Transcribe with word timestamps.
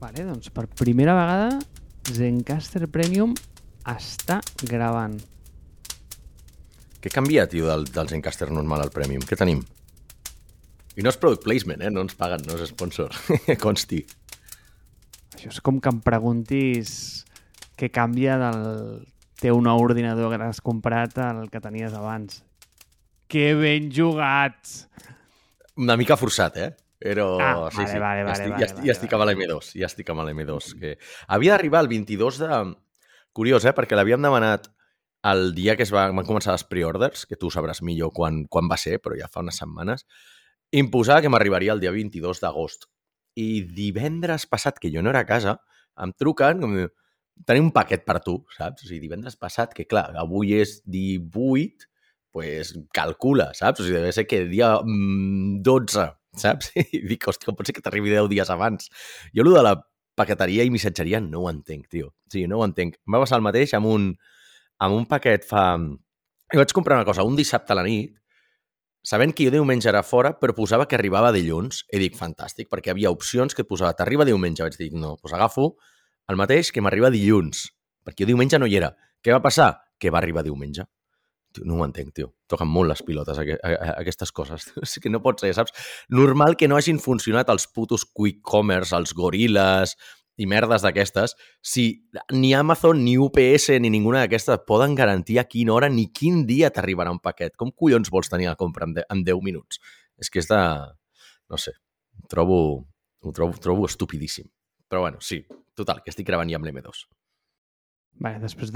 Vale, 0.00 0.26
doncs 0.28 0.50
per 0.52 0.66
primera 0.76 1.14
vegada 1.16 1.56
Zencaster 2.12 2.84
Premium 2.92 3.32
està 3.88 4.40
gravant. 4.68 5.16
Què 7.00 7.12
canvia, 7.12 7.46
tio, 7.48 7.68
del, 7.70 7.86
del 7.94 8.10
Zencaster 8.10 8.50
normal 8.50 8.84
al 8.84 8.92
Premium? 8.92 9.24
Què 9.24 9.38
tenim? 9.38 9.62
I 10.96 11.04
no 11.04 11.12
és 11.12 11.18
product 11.20 11.44
placement, 11.44 11.82
eh? 11.84 11.90
No 11.92 12.04
ens 12.04 12.16
paguen, 12.18 12.44
no 12.48 12.56
és 12.56 12.72
sponsor. 12.72 13.12
Consti. 13.64 14.02
Això 15.36 15.52
és 15.52 15.60
com 15.64 15.80
que 15.80 15.92
em 15.92 16.00
preguntis 16.04 16.90
què 17.76 17.90
canvia 17.92 18.38
del 18.40 18.62
teu 19.40 19.60
nou 19.60 19.82
ordinador 19.84 20.32
que 20.32 20.40
t'has 20.40 20.62
comprat 20.64 21.18
al 21.20 21.46
que 21.52 21.60
tenies 21.60 21.96
abans. 21.96 22.42
Que 23.28 23.52
ben 23.58 23.90
jugats! 23.92 24.86
Una 25.76 25.96
mica 26.00 26.16
forçat, 26.16 26.56
eh? 26.56 26.70
Però 27.02 27.26
Ah, 27.40 27.68
sí, 27.70 27.82
vale, 27.82 27.90
sí, 27.90 27.98
vale, 28.00 28.20
ja, 28.20 28.24
vale, 28.24 28.32
estic, 28.32 28.50
vale, 28.50 28.58
ja, 28.58 28.66
estic, 28.66 28.78
vale, 28.78 28.86
ja 28.86 28.94
estic 28.96 29.12
amb 29.12 29.26
l'M2, 29.28 29.72
ja 29.76 29.90
estic 29.90 30.12
amb 30.12 30.24
l'M2. 30.24 30.70
Que... 30.80 30.94
Havia 31.36 31.56
d'arribar 31.56 31.84
el 31.84 31.90
22 31.92 32.40
de... 32.40 32.62
Curiós, 33.36 33.66
eh? 33.68 33.74
Perquè 33.76 33.98
l'havíem 33.98 34.22
demanat 34.24 34.70
el 35.26 35.50
dia 35.54 35.74
que 35.76 35.84
es 35.84 35.92
va, 35.92 36.06
van 36.14 36.26
començar 36.28 36.54
les 36.54 36.64
preorders, 36.64 37.26
que 37.28 37.36
tu 37.36 37.50
sabràs 37.52 37.82
millor 37.84 38.12
quan, 38.16 38.44
quan 38.48 38.70
va 38.70 38.78
ser, 38.80 38.96
però 39.02 39.16
ja 39.18 39.28
fa 39.32 39.42
unes 39.44 39.58
setmanes, 39.60 40.06
imposava 40.72 41.20
que 41.24 41.32
m'arribaria 41.32 41.74
el 41.74 41.82
dia 41.82 41.92
22 41.92 42.40
d'agost. 42.40 42.88
I 43.36 43.66
divendres 43.76 44.46
passat, 44.48 44.78
que 44.80 44.90
jo 44.92 45.02
no 45.04 45.12
era 45.12 45.24
a 45.26 45.28
casa, 45.28 45.58
em 46.00 46.12
truquen, 46.16 46.62
com, 46.62 46.78
tenim 47.44 47.68
un 47.68 47.74
paquet 47.74 48.06
per 48.06 48.20
tu, 48.24 48.38
saps? 48.56 48.84
O 48.84 48.88
sigui, 48.88 49.02
divendres 49.04 49.36
passat, 49.36 49.74
que 49.76 49.84
clar, 49.88 50.08
avui 50.16 50.54
és 50.56 50.78
18, 50.88 51.90
pues 52.36 52.72
calcula, 52.96 53.50
saps? 53.56 53.82
O 53.82 53.86
sigui, 53.86 53.98
deve 53.98 54.14
ser 54.16 54.26
que 54.30 54.44
dia 54.48 54.76
mm, 54.80 55.60
12, 55.66 56.06
saps? 56.40 56.72
I 56.96 57.02
dic, 57.08 57.28
hòstia, 57.28 57.50
com 57.50 57.58
pot 57.58 57.68
ser 57.68 57.76
que 57.76 57.84
t'arribi 57.84 58.12
10 58.12 58.30
dies 58.32 58.50
abans? 58.52 58.90
Jo, 59.32 59.44
allò 59.44 59.56
de 59.58 59.64
la 59.66 59.74
paqueteria 60.16 60.64
i 60.64 60.72
missatgeria 60.72 61.20
no 61.20 61.44
ho 61.44 61.50
entenc, 61.52 61.88
tio. 61.92 62.12
Sí, 62.32 62.46
no 62.50 62.60
ho 62.60 62.66
entenc. 62.66 62.96
Em 63.04 63.16
va 63.16 63.22
passar 63.22 63.40
el 63.40 63.44
mateix 63.46 63.74
amb 63.76 63.90
un, 63.92 64.12
amb 64.82 65.00
un 65.00 65.08
paquet 65.10 65.44
fa... 65.46 65.68
Jo 66.52 66.62
vaig 66.62 66.72
comprar 66.72 67.00
una 67.00 67.08
cosa 67.08 67.24
un 67.26 67.34
dissabte 67.36 67.74
a 67.74 67.76
la 67.76 67.82
nit, 67.82 68.14
sabent 69.06 69.32
que 69.34 69.46
jo 69.46 69.52
diumenge 69.54 69.88
era 69.90 70.02
fora, 70.06 70.32
però 70.38 70.54
posava 70.54 70.86
que 70.90 70.98
arribava 70.98 71.32
dilluns. 71.34 71.84
I 71.94 72.00
dic, 72.02 72.16
fantàstic, 72.18 72.70
perquè 72.72 72.94
havia 72.94 73.12
opcions 73.14 73.54
que 73.54 73.66
posava, 73.66 73.94
t'arriba 73.98 74.26
diumenge. 74.26 74.64
Vaig 74.66 74.78
dir, 74.80 74.90
no, 74.94 75.14
doncs 75.20 75.34
agafo 75.36 75.72
el 76.30 76.38
mateix 76.40 76.72
que 76.74 76.82
m'arriba 76.82 77.12
dilluns, 77.14 77.68
perquè 78.06 78.24
jo 78.24 78.32
diumenge 78.32 78.58
no 78.58 78.66
hi 78.66 78.78
era. 78.80 78.92
Què 79.22 79.34
va 79.34 79.42
passar? 79.42 79.72
Que 79.98 80.10
va 80.10 80.18
arribar 80.18 80.42
diumenge. 80.46 80.86
No 81.64 81.78
ho 81.78 81.86
entenc, 81.86 82.12
tio. 82.16 82.32
Toquen 82.50 82.68
molt 82.68 82.90
les 82.90 83.02
pilotes, 83.06 83.38
aquestes 83.38 84.32
coses. 84.34 84.68
És 84.84 84.98
que 85.02 85.12
no 85.12 85.22
pot 85.24 85.40
ser, 85.40 85.54
saps? 85.56 85.74
Normal 86.12 86.58
que 86.60 86.68
no 86.68 86.78
hagin 86.78 87.00
funcionat 87.02 87.50
els 87.52 87.68
putos 87.72 88.04
quick 88.06 88.42
commerce, 88.46 88.94
els 88.96 89.14
gorilles 89.16 89.96
i 90.36 90.44
merdes 90.44 90.82
d'aquestes, 90.84 91.32
si 91.64 91.86
ni 92.36 92.52
Amazon, 92.54 93.00
ni 93.04 93.16
UPS, 93.16 93.70
ni 93.80 93.88
ninguna 93.92 94.20
d'aquestes 94.24 94.66
poden 94.68 94.94
garantir 94.98 95.38
a 95.40 95.46
quina 95.48 95.72
hora 95.72 95.88
ni 95.88 96.10
quin 96.12 96.44
dia 96.48 96.68
t'arribarà 96.70 97.14
un 97.14 97.22
paquet. 97.24 97.54
Com 97.56 97.72
collons 97.72 98.12
vols 98.12 98.28
tenir 98.28 98.50
la 98.50 98.58
compra 98.60 98.84
en, 98.84 98.92
de, 98.98 99.06
en 99.08 99.24
10 99.24 99.40
minuts? 99.46 99.80
És 100.20 100.30
que 100.32 100.42
és 100.44 100.50
de... 100.50 100.60
No 101.48 101.60
sé, 101.62 101.72
trobo, 102.28 102.58
ho 103.22 103.32
trobo, 103.32 103.56
trobo 103.62 103.86
estupidíssim. 103.88 104.48
Però 104.90 105.06
bueno, 105.06 105.22
sí, 105.24 105.40
total, 105.74 106.02
que 106.04 106.12
estic 106.12 106.26
gravant 106.28 106.50
ja 106.50 106.60
amb 106.60 106.68
l'M2. 106.68 107.06
Vale, 108.20 108.40
després 108.42 108.72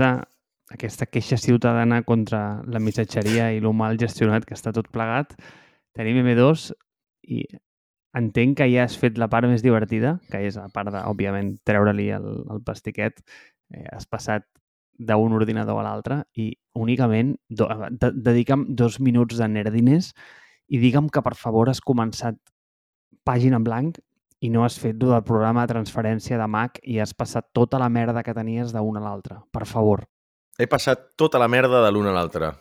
d'aquesta 0.71 1.07
queixa 1.07 1.37
ciutadana 1.37 2.03
contra 2.07 2.63
la 2.67 2.81
missatgeria 2.81 3.51
i 3.53 3.61
lo 3.61 3.73
mal 3.75 3.99
gestionat 3.99 4.47
que 4.47 4.55
està 4.55 4.73
tot 4.73 4.89
plegat, 4.95 5.35
tenim 5.97 6.23
M2 6.23 6.71
i 7.35 7.43
entenc 8.17 8.59
que 8.59 8.69
ja 8.71 8.85
has 8.87 8.97
fet 8.99 9.19
la 9.19 9.29
part 9.31 9.47
més 9.51 9.63
divertida, 9.63 10.17
que 10.31 10.43
és 10.47 10.57
a 10.59 10.69
part 10.73 10.91
de, 10.91 11.03
òbviament, 11.07 11.57
treure-li 11.67 12.09
el, 12.15 12.29
el 12.51 12.63
plastiquet, 12.67 13.21
eh, 13.75 13.87
has 13.93 14.07
passat 14.07 14.47
d'un 15.01 15.33
ordinador 15.33 15.81
a 15.81 15.87
l'altre 15.87 16.21
i 16.37 16.51
únicament 16.77 17.35
do, 17.49 17.67
de, 17.91 18.11
dedica'm 18.13 18.67
dos 18.77 18.99
minuts 19.01 19.39
de 19.41 19.49
nerdines 19.49 20.13
i 20.69 20.79
digue'm 20.83 21.09
que, 21.11 21.23
per 21.25 21.35
favor, 21.39 21.71
has 21.71 21.81
començat 21.81 22.37
pàgina 23.27 23.59
en 23.59 23.67
blanc 23.67 23.99
i 24.41 24.51
no 24.53 24.65
has 24.65 24.79
fet 24.81 24.99
del 25.01 25.23
programa 25.25 25.65
de 25.65 25.73
transferència 25.73 26.39
de 26.41 26.47
Mac 26.49 26.79
i 26.83 26.99
has 27.01 27.13
passat 27.15 27.51
tota 27.57 27.81
la 27.81 27.91
merda 27.93 28.23
que 28.25 28.37
tenies 28.37 28.73
d'un 28.73 28.97
a 28.97 29.05
l'altre. 29.05 29.41
Per 29.53 29.67
favor. 29.69 30.07
He 30.61 30.69
passat 30.69 31.13
tota 31.21 31.41
la 31.41 31.49
merda 31.49 31.81
de 31.85 31.91
l'un 31.95 32.11
a 32.11 32.13
l'altre. 32.13 32.53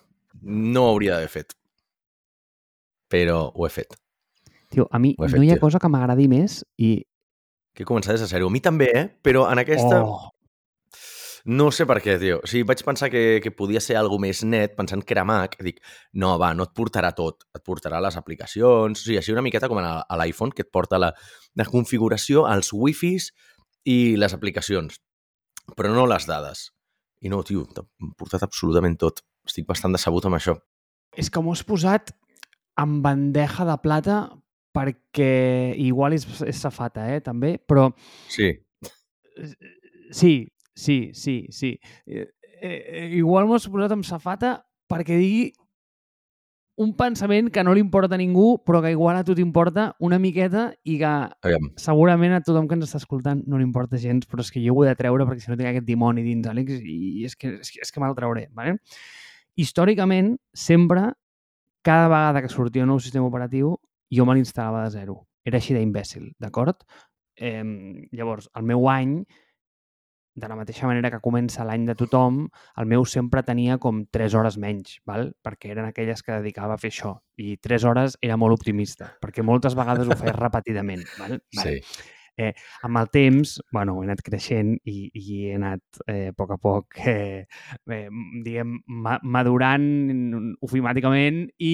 No 0.41 0.85
ho 0.85 0.93
hauria 0.93 1.17
d'haver 1.17 1.31
fet. 1.33 1.55
Però 3.11 3.41
ho 3.51 3.67
he 3.67 3.71
fet. 3.73 3.95
Tio, 4.69 4.85
a 4.91 4.99
mi 5.01 5.15
he 5.17 5.21
no 5.21 5.27
fet, 5.27 5.41
hi 5.43 5.51
ha 5.51 5.57
tio. 5.57 5.65
cosa 5.65 5.81
que 5.81 5.89
m'agradi 5.91 6.29
més 6.31 6.61
i... 6.77 6.99
Que 7.75 7.83
he 7.83 7.87
començat 7.89 8.15
des 8.15 8.23
de 8.23 8.29
zero. 8.31 8.47
A 8.47 8.53
mi 8.53 8.61
també, 8.63 8.89
eh? 8.95 9.07
Però 9.25 9.47
en 9.51 9.61
aquesta... 9.65 10.03
Oh, 10.05 10.29
No 11.49 11.69
sé 11.71 11.85
per 11.87 11.95
què, 12.03 12.17
tio. 12.19 12.41
O 12.43 12.47
sigui, 12.49 12.65
vaig 12.67 12.81
pensar 12.85 13.07
que, 13.09 13.39
que 13.41 13.51
podia 13.55 13.79
ser 13.81 13.95
algo 13.97 14.17
més 14.21 14.41
net, 14.43 14.75
pensant 14.77 15.01
que 15.01 15.15
era 15.15 15.23
Mac. 15.25 15.55
Dic, 15.63 15.79
no, 16.19 16.33
va, 16.37 16.51
no 16.53 16.67
et 16.67 16.73
portarà 16.75 17.13
tot. 17.15 17.45
Et 17.55 17.63
portarà 17.65 18.01
les 18.03 18.17
aplicacions. 18.19 18.99
O 18.99 19.01
sigui, 19.07 19.17
així 19.17 19.33
una 19.33 19.43
miqueta 19.45 19.69
com 19.71 19.79
a 19.79 20.01
a 20.03 20.17
l'iPhone, 20.19 20.53
que 20.53 20.65
et 20.67 20.71
porta 20.71 20.99
la, 20.99 21.13
la 21.55 21.65
configuració, 21.65 22.43
els 22.51 22.73
wifis 22.75 23.31
i 23.87 24.15
les 24.19 24.35
aplicacions. 24.35 24.99
Però 25.79 25.93
no 25.95 26.05
les 26.11 26.27
dades. 26.29 26.67
I 27.21 27.29
no, 27.31 27.41
tio, 27.43 27.65
t'ha 27.75 27.83
portat 28.17 28.45
absolutament 28.45 28.95
tot. 28.99 29.23
Estic 29.47 29.67
bastant 29.67 29.95
decebut 29.95 30.25
amb 30.27 30.37
això. 30.39 30.57
és 31.17 31.29
que 31.29 31.41
m'ho 31.41 31.51
has 31.51 31.63
posat 31.65 32.11
en 32.79 32.99
bandeja 33.01 33.65
de 33.65 33.75
plata 33.81 34.19
perquè 34.77 35.73
igual 35.81 36.13
és, 36.13 36.25
és 36.45 36.59
safata, 36.61 37.07
eh, 37.11 37.19
també, 37.25 37.57
però 37.57 37.89
Sí, 38.29 38.51
sí, 40.11 40.47
sí, 40.75 41.11
sí, 41.13 41.47
sí. 41.49 41.79
Eh, 42.05 42.27
eh, 42.61 43.09
igual 43.17 43.47
m'ho 43.47 43.57
has 43.57 43.67
posat 43.67 43.95
amb 43.95 44.05
safata 44.05 44.59
perquè 44.89 45.17
digui 45.17 45.49
un 46.79 46.93
pensament 46.95 47.49
que 47.51 47.63
no 47.67 47.73
li 47.75 47.81
importa 47.83 48.15
a 48.15 48.19
ningú, 48.19 48.61
però 48.63 48.79
que 48.81 48.93
igual 48.93 49.17
a 49.19 49.23
tu 49.27 49.33
t'importa 49.35 49.89
una 49.99 50.15
miqueta 50.17 50.69
i 50.87 50.95
que 51.01 51.09
aviam. 51.43 51.65
segurament 51.75 52.37
a 52.37 52.39
tothom 52.39 52.69
que 52.69 52.77
ens 52.77 52.85
està 52.87 53.01
escoltant 53.01 53.41
no 53.51 53.59
li 53.59 53.65
importa 53.67 53.99
gens, 53.99 54.23
però 54.25 54.45
és 54.45 54.51
que 54.55 54.63
jo 54.63 54.71
ho 54.73 54.85
he 54.85 54.87
de 54.87 54.95
treure 54.95 55.27
perquè 55.27 55.43
si 55.43 55.51
no 55.51 55.57
tinc 55.59 55.73
aquest 55.73 55.85
dimoni 55.85 56.23
dins, 56.23 56.47
Àlex, 56.47 56.79
i 56.79 57.25
és 57.27 57.35
que, 57.35 57.57
és 57.59 57.73
que, 57.73 57.81
és 57.83 57.91
que 57.91 57.99
me'l 57.99 58.15
trauré. 58.15 58.45
Vale? 58.55 58.77
Històricament, 59.59 60.37
sempre, 60.55 61.03
cada 61.83 62.07
vegada 62.07 62.45
que 62.45 62.53
sortia 62.53 62.87
un 62.87 62.93
nou 62.93 63.03
sistema 63.03 63.27
operatiu, 63.27 63.75
jo 64.07 64.25
me 64.25 64.37
l'instal·lava 64.39 64.85
de 64.85 64.95
zero. 64.95 65.19
Era 65.43 65.59
així 65.59 65.75
d'imbècil, 65.75 66.31
d'acord? 66.39 66.87
Eh, 67.35 67.59
llavors, 68.15 68.47
el 68.55 68.63
meu 68.71 68.87
any, 68.87 69.19
de 70.39 70.47
la 70.49 70.57
mateixa 70.59 70.87
manera 70.87 71.11
que 71.11 71.21
comença 71.23 71.65
l'any 71.67 71.85
de 71.87 71.95
tothom, 71.99 72.45
el 72.79 72.87
meu 72.89 73.05
sempre 73.05 73.43
tenia 73.47 73.77
com 73.77 74.05
3 74.11 74.35
hores 74.39 74.57
menys, 74.61 74.99
val? 75.09 75.33
perquè 75.45 75.73
eren 75.73 75.89
aquelles 75.89 76.23
que 76.23 76.37
dedicava 76.39 76.75
a 76.75 76.81
fer 76.81 76.93
això. 76.93 77.17
I 77.37 77.57
3 77.57 77.85
hores 77.89 78.17
era 78.21 78.37
molt 78.37 78.57
optimista, 78.57 79.13
perquè 79.23 79.45
moltes 79.45 79.75
vegades 79.77 80.07
ho 80.07 80.17
feia 80.19 80.37
repetidament. 80.45 81.05
Val? 81.19 81.39
Sí. 81.63 81.81
amb 82.87 82.95
el 82.95 83.09
temps, 83.11 83.57
bueno, 83.75 83.97
he 83.99 84.05
anat 84.07 84.21
creixent 84.23 84.77
i, 84.87 85.09
i 85.11 85.23
he 85.49 85.55
anat 85.57 85.99
eh, 86.07 86.29
a 86.31 86.35
poc 86.37 86.53
a 86.55 86.57
poc, 86.57 87.01
eh, 87.03 87.43
eh, 87.91 88.05
diguem, 88.45 88.77
ma 88.87 89.17
madurant 89.23 89.89
ofimàticament 90.63 91.49
i 91.59 91.73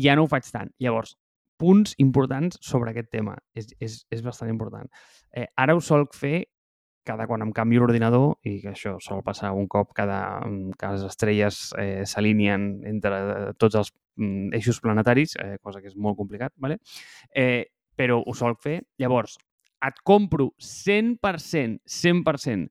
ja 0.00 0.16
no 0.16 0.24
ho 0.24 0.30
faig 0.30 0.48
tant. 0.48 0.72
Llavors, 0.80 1.18
punts 1.62 1.94
importants 2.02 2.58
sobre 2.60 2.90
aquest 2.90 3.10
tema. 3.12 3.36
És, 3.54 3.70
és, 3.80 4.00
és 4.10 4.24
bastant 4.24 4.50
important. 4.50 4.90
Eh, 5.30 5.46
ara 5.56 5.76
ho 5.76 5.82
solc 5.84 6.16
fer 6.18 6.42
cada 7.04 7.26
quan 7.26 7.42
em 7.42 7.52
canvio 7.54 7.82
l'ordinador, 7.82 8.36
i 8.46 8.58
que 8.62 8.72
això 8.72 8.96
sol 9.02 9.22
passar 9.26 9.52
un 9.56 9.66
cop 9.70 9.92
cada, 9.96 10.40
que 10.78 10.92
les 10.94 11.06
estrelles 11.08 11.60
eh, 11.80 12.02
s'alineen 12.06 12.66
entre 12.88 13.20
tots 13.58 13.80
els 13.80 13.92
mm, 14.16 14.52
eixos 14.58 14.80
planetaris, 14.84 15.36
eh, 15.42 15.56
cosa 15.62 15.82
que 15.82 15.90
és 15.90 15.96
molt 15.96 16.18
complicat, 16.20 16.54
¿vale? 16.56 16.78
eh, 17.34 17.72
però 17.96 18.22
ho 18.24 18.34
solc 18.34 18.62
fer. 18.62 18.78
Llavors, 19.02 19.36
et 19.82 19.98
compro 20.06 20.52
100%, 20.62 21.82
100% 21.86 22.70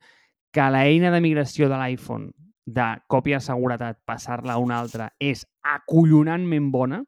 que 0.51 0.69
l'eina 0.71 1.11
de 1.11 1.21
migració 1.23 1.69
de 1.71 1.79
l'iPhone 1.79 2.31
de 2.65 2.87
còpia 3.09 3.39
de 3.39 3.45
seguretat, 3.45 3.99
passar-la 4.05 4.55
a 4.55 4.61
una 4.61 4.79
altra, 4.79 5.09
és 5.19 5.43
acollonantment 5.65 6.69
bona, 6.71 7.01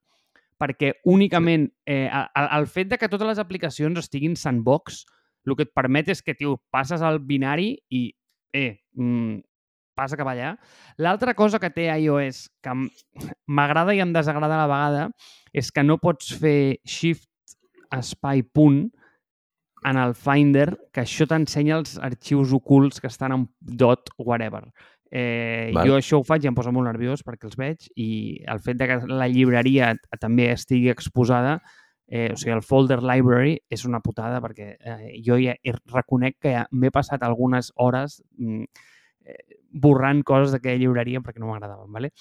perquè 0.59 0.93
únicament 1.09 1.67
eh, 1.85 2.07
el, 2.07 2.47
el 2.57 2.67
fet 2.71 2.89
de 2.91 2.99
que 2.99 3.09
totes 3.11 3.27
les 3.27 3.41
aplicacions 3.41 3.99
estiguin 3.99 4.35
sandbox, 4.39 5.03
el 5.47 5.57
que 5.57 5.67
et 5.67 5.73
permet 5.75 6.11
és 6.13 6.21
que, 6.23 6.35
tio, 6.37 6.57
passes 6.71 7.01
al 7.01 7.19
binari 7.19 7.73
i, 7.91 8.05
eh, 8.53 8.79
mm, 8.95 9.41
passa 9.97 10.17
cap 10.17 10.29
allà. 10.31 10.55
L'altra 10.97 11.33
cosa 11.37 11.59
que 11.59 11.69
té 11.73 11.89
iOS, 11.91 12.47
que 12.63 12.73
m'agrada 13.47 13.93
i 13.93 14.01
em 14.03 14.13
desagrada 14.13 14.57
a 14.57 14.65
la 14.65 14.71
vegada, 14.71 15.07
és 15.53 15.71
que 15.71 15.83
no 15.85 15.99
pots 16.01 16.33
fer 16.39 16.79
shift 16.85 17.29
espai 17.93 18.41
punt 18.43 18.87
en 19.83 19.99
el 19.99 20.15
Finder, 20.15 20.71
que 20.95 21.03
això 21.03 21.27
t'ensenya 21.27 21.77
els 21.77 21.97
arxius 21.99 22.53
ocults 22.55 23.01
que 23.03 23.11
estan 23.11 23.35
en 23.35 23.47
dot 23.59 24.09
whatever. 24.17 24.63
Eh, 25.13 25.69
Val. 25.75 25.85
jo 25.85 25.97
això 25.99 26.17
ho 26.17 26.23
faig 26.25 26.45
i 26.45 26.49
em 26.49 26.55
posa 26.57 26.71
molt 26.73 26.87
nerviós 26.89 27.21
perquè 27.21 27.45
els 27.45 27.57
veig 27.59 27.83
i 28.01 28.07
el 28.49 28.63
fet 28.65 28.79
de 28.79 28.87
que 28.89 28.95
la 29.11 29.27
llibreria 29.29 29.91
també 30.17 30.47
estigui 30.49 30.89
exposada 30.89 31.59
Eh, 32.13 32.27
o 32.29 32.37
sigui, 32.37 32.51
el 32.53 32.61
folder 32.61 32.99
library 33.01 33.55
és 33.73 33.87
una 33.89 33.97
putada 34.05 34.37
perquè 34.43 34.67
eh, 34.77 35.13
jo 35.25 35.39
ja 35.41 35.55
reconec 35.89 36.35
que 36.43 36.51
ja 36.53 36.67
m'he 36.69 36.91
passat 36.93 37.23
algunes 37.25 37.71
hores 37.81 38.19
mm, 38.37 38.67
eh, 39.25 39.57
borrant 39.73 40.21
coses 40.21 40.53
d'aquella 40.53 40.77
llibreria 40.83 41.23
perquè 41.25 41.41
no 41.41 41.49
m'agradaven, 41.49 41.89
¿vale? 41.89 42.11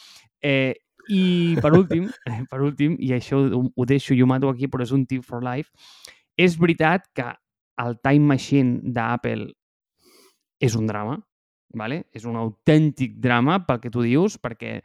Eh, 0.40 0.72
i 1.12 1.58
per 1.60 1.74
últim, 1.80 2.08
eh, 2.24 2.40
per 2.48 2.62
últim, 2.64 2.96
i 3.04 3.12
això 3.12 3.42
ho, 3.42 3.66
ho 3.68 3.86
deixo, 3.88 4.16
jo 4.16 4.28
mato 4.30 4.48
aquí, 4.48 4.70
però 4.72 4.86
és 4.86 4.94
un 4.96 5.04
tip 5.10 5.26
for 5.28 5.44
life, 5.44 5.68
és 6.40 6.56
veritat 6.56 7.10
que 7.12 7.28
el 7.82 7.98
Time 8.00 8.32
Machine 8.32 8.94
d'Apple 8.96 9.50
és 10.62 10.76
un 10.78 10.86
drama, 10.86 11.18
¿vale? 11.74 12.04
és 12.12 12.24
un 12.28 12.36
autèntic 12.40 13.18
drama 13.20 13.58
pel 13.66 13.80
que 13.82 13.90
tu 13.90 14.04
dius, 14.06 14.38
perquè 14.38 14.78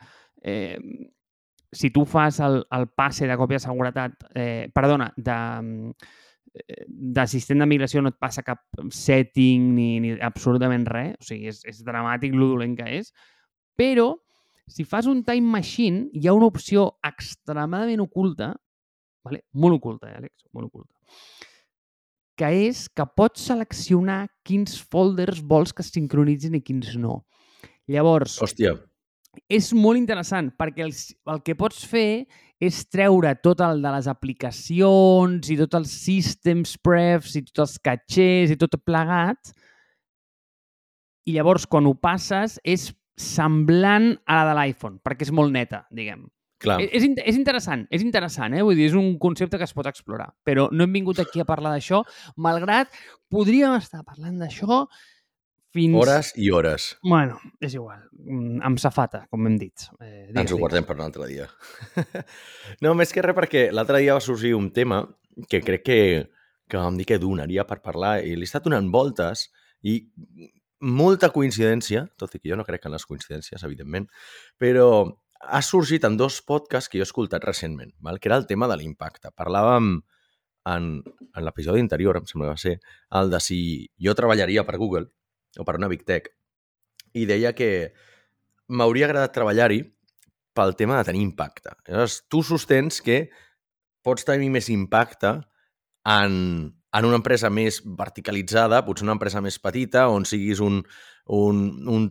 eh, 0.43 0.79
si 1.71 1.89
tu 1.91 2.05
fas 2.05 2.39
el, 2.39 2.61
el 2.71 2.87
passe 2.95 3.27
de 3.27 3.37
còpia 3.37 3.59
de 3.59 3.65
seguretat, 3.65 4.27
eh, 4.35 4.69
perdona, 4.73 5.09
de, 5.17 5.39
eh, 6.53 6.85
d'assistent 6.87 7.59
de 7.63 7.67
migració 7.69 8.01
no 8.01 8.13
et 8.13 8.19
passa 8.19 8.43
cap 8.45 8.63
setting 8.93 9.73
ni, 9.75 9.89
ni 10.03 10.13
absolutament 10.23 10.87
res, 10.87 11.17
o 11.19 11.27
sigui, 11.31 11.51
és, 11.51 11.63
és 11.67 11.83
dramàtic 11.85 12.35
lo 12.35 12.53
dolent 12.53 12.77
que 12.79 12.87
és, 12.99 13.11
però 13.77 14.13
si 14.67 14.83
fas 14.83 15.07
un 15.07 15.23
time 15.27 15.47
machine 15.47 16.07
hi 16.13 16.27
ha 16.27 16.35
una 16.35 16.49
opció 16.51 16.89
extremadament 17.07 18.03
oculta, 18.03 18.53
vale? 19.23 19.43
molt 19.53 19.79
oculta, 19.79 20.11
eh, 20.11 20.21
Àlex, 20.23 20.47
molt 20.55 20.71
oculta, 20.71 20.93
que 22.37 22.51
és 22.67 22.85
que 22.93 23.05
pots 23.17 23.47
seleccionar 23.49 24.27
quins 24.45 24.77
folders 24.91 25.41
vols 25.41 25.73
que 25.73 25.83
es 25.83 25.89
sincronitzin 25.89 26.55
i 26.59 26.61
quins 26.61 26.93
no. 27.01 27.23
Llavors, 27.89 28.35
Hòstia, 28.43 28.75
és 29.49 29.71
molt 29.77 29.99
interessant 29.99 30.51
perquè 30.57 30.85
el, 30.85 30.93
el 31.31 31.41
que 31.45 31.55
pots 31.57 31.83
fer 31.87 32.25
és 32.57 32.79
treure 32.89 33.35
tot 33.43 33.61
el 33.61 33.83
de 33.83 33.91
les 33.93 34.07
aplicacions 34.09 35.49
i 35.53 35.57
tots 35.59 35.77
els 35.77 35.93
systems 36.07 36.73
prefs 36.81 37.35
i 37.37 37.43
tots 37.45 37.65
els 37.67 37.75
catxers 37.85 38.53
i 38.53 38.57
tot 38.57 38.79
plegat 38.85 39.53
i 41.27 41.35
llavors 41.35 41.67
quan 41.69 41.85
ho 41.85 41.93
passes 41.93 42.57
és 42.63 42.89
semblant 43.17 44.13
a 44.25 44.39
la 44.39 44.49
de 44.49 44.57
l'iPhone 44.57 45.01
perquè 45.05 45.27
és 45.27 45.33
molt 45.33 45.53
neta, 45.53 45.83
diguem. 45.93 46.25
clar. 46.61 46.79
És, 46.81 46.89
és, 46.97 47.05
és 47.33 47.37
interessant, 47.37 47.85
és 47.93 48.05
interessant, 48.05 48.55
eh? 48.57 48.63
Vull 48.65 48.77
dir, 48.77 48.87
és 48.89 48.97
un 48.97 49.15
concepte 49.21 49.59
que 49.59 49.65
es 49.67 49.73
pot 49.77 49.89
explorar. 49.89 50.31
Però 50.45 50.67
no 50.71 50.85
hem 50.85 50.95
vingut 50.95 51.19
aquí 51.21 51.41
a 51.41 51.45
parlar 51.45 51.75
d'això, 51.75 52.03
malgrat 52.41 52.93
podríem 53.33 53.75
estar 53.77 54.01
parlant 54.05 54.39
d'això 54.41 54.85
fins... 55.77 55.97
Hores 55.97 56.31
i 56.35 56.49
hores. 56.53 56.89
Bueno, 57.05 57.37
és 57.63 57.77
igual. 57.77 58.01
Mm, 58.17 58.59
Amb 58.67 58.81
safata, 58.81 59.25
com 59.31 59.45
hem 59.47 59.59
dit. 59.61 59.87
Eh, 60.01 60.27
Ens 60.33 60.53
ho 60.53 60.59
guardem 60.59 60.87
per 60.87 60.97
un 60.97 61.05
altre 61.05 61.29
dia. 61.29 61.47
no, 62.83 62.95
més 62.97 63.13
que 63.13 63.23
res 63.25 63.37
perquè 63.37 63.67
l'altre 63.73 64.01
dia 64.03 64.17
va 64.17 64.23
sorgir 64.23 64.55
un 64.57 64.71
tema 64.75 65.03
que 65.49 65.61
crec 65.61 65.85
que, 65.85 65.99
que 66.67 66.81
vam 66.81 66.97
dir 66.97 67.07
que 67.07 67.21
donaria 67.21 67.67
per 67.69 67.79
parlar 67.85 68.17
i 68.25 68.33
li 68.35 68.47
he 68.47 68.49
estat 68.49 68.65
donant 68.65 68.89
voltes 68.93 69.47
i 69.85 70.01
molta 70.81 71.29
coincidència, 71.33 72.05
tot 72.17 72.35
i 72.35 72.41
que 72.41 72.49
jo 72.51 72.57
no 72.57 72.65
crec 72.65 72.85
en 72.85 72.93
les 72.93 73.05
coincidències, 73.05 73.63
evidentment, 73.65 74.05
però 74.61 74.89
ha 75.41 75.61
sorgit 75.61 76.05
en 76.05 76.17
dos 76.17 76.41
podcasts 76.45 76.89
que 76.89 76.99
jo 76.99 77.05
he 77.05 77.09
escoltat 77.09 77.45
recentment, 77.45 77.93
val? 78.01 78.19
que 78.19 78.29
era 78.29 78.37
el 78.37 78.47
tema 78.49 78.67
de 78.69 78.77
l'impacte. 78.77 79.31
Parlàvem 79.37 79.99
en, 80.67 80.89
en 81.03 81.45
l'episodi 81.45 81.81
anterior, 81.81 82.17
em 82.17 82.25
sembla 82.29 82.49
que 82.49 82.55
va 82.55 82.61
ser, 82.61 82.75
el 83.19 83.31
de 83.33 83.41
si 83.43 83.59
jo 84.03 84.15
treballaria 84.17 84.65
per 84.67 84.77
Google 84.81 85.07
o 85.57 85.65
per 85.67 85.77
una 85.79 85.89
Big 85.91 86.03
Tech, 86.07 86.29
i 87.15 87.25
deia 87.29 87.53
que 87.55 87.93
m'hauria 88.67 89.07
agradat 89.07 89.33
treballar-hi 89.35 89.81
pel 90.57 90.73
tema 90.75 90.97
de 90.97 91.07
tenir 91.11 91.23
impacte. 91.23 91.75
Llavors, 91.87 92.21
tu 92.27 92.41
sostens 92.43 92.99
que 93.05 93.27
pots 94.05 94.25
tenir 94.27 94.49
més 94.53 94.69
impacte 94.73 95.33
en, 96.07 96.37
en 96.73 97.07
una 97.07 97.19
empresa 97.19 97.51
més 97.53 97.81
verticalitzada, 97.85 98.83
potser 98.85 99.05
una 99.05 99.17
empresa 99.17 99.43
més 99.43 99.59
petita, 99.61 100.07
on 100.09 100.25
siguis 100.25 100.61
un, 100.63 100.81
un, 101.37 101.61
un, 101.93 102.07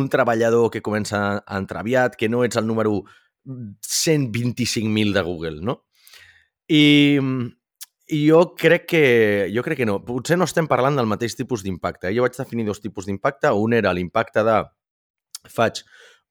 un 0.00 0.08
treballador 0.12 0.70
que 0.72 0.84
comença 0.84 1.42
entraviat, 1.60 2.16
que 2.16 2.30
no 2.30 2.44
ets 2.46 2.60
el 2.60 2.68
número 2.70 3.02
125.000 3.46 5.14
de 5.16 5.22
Google, 5.26 5.60
no? 5.66 5.80
I 6.70 7.18
jo 8.10 8.54
crec 8.58 8.86
que 8.90 9.04
jo 9.54 9.62
crec 9.62 9.80
que 9.82 9.86
no. 9.88 10.00
Potser 10.04 10.38
no 10.38 10.48
estem 10.48 10.68
parlant 10.70 10.98
del 10.98 11.08
mateix 11.10 11.36
tipus 11.38 11.64
d'impacte. 11.64 12.10
Eh? 12.10 12.14
Jo 12.16 12.26
vaig 12.26 12.36
definir 12.36 12.66
dos 12.66 12.82
tipus 12.82 13.06
d'impacte. 13.06 13.52
Un 13.54 13.74
era 13.78 13.94
l'impacte 13.94 14.44
de 14.46 14.60
faig 15.48 15.82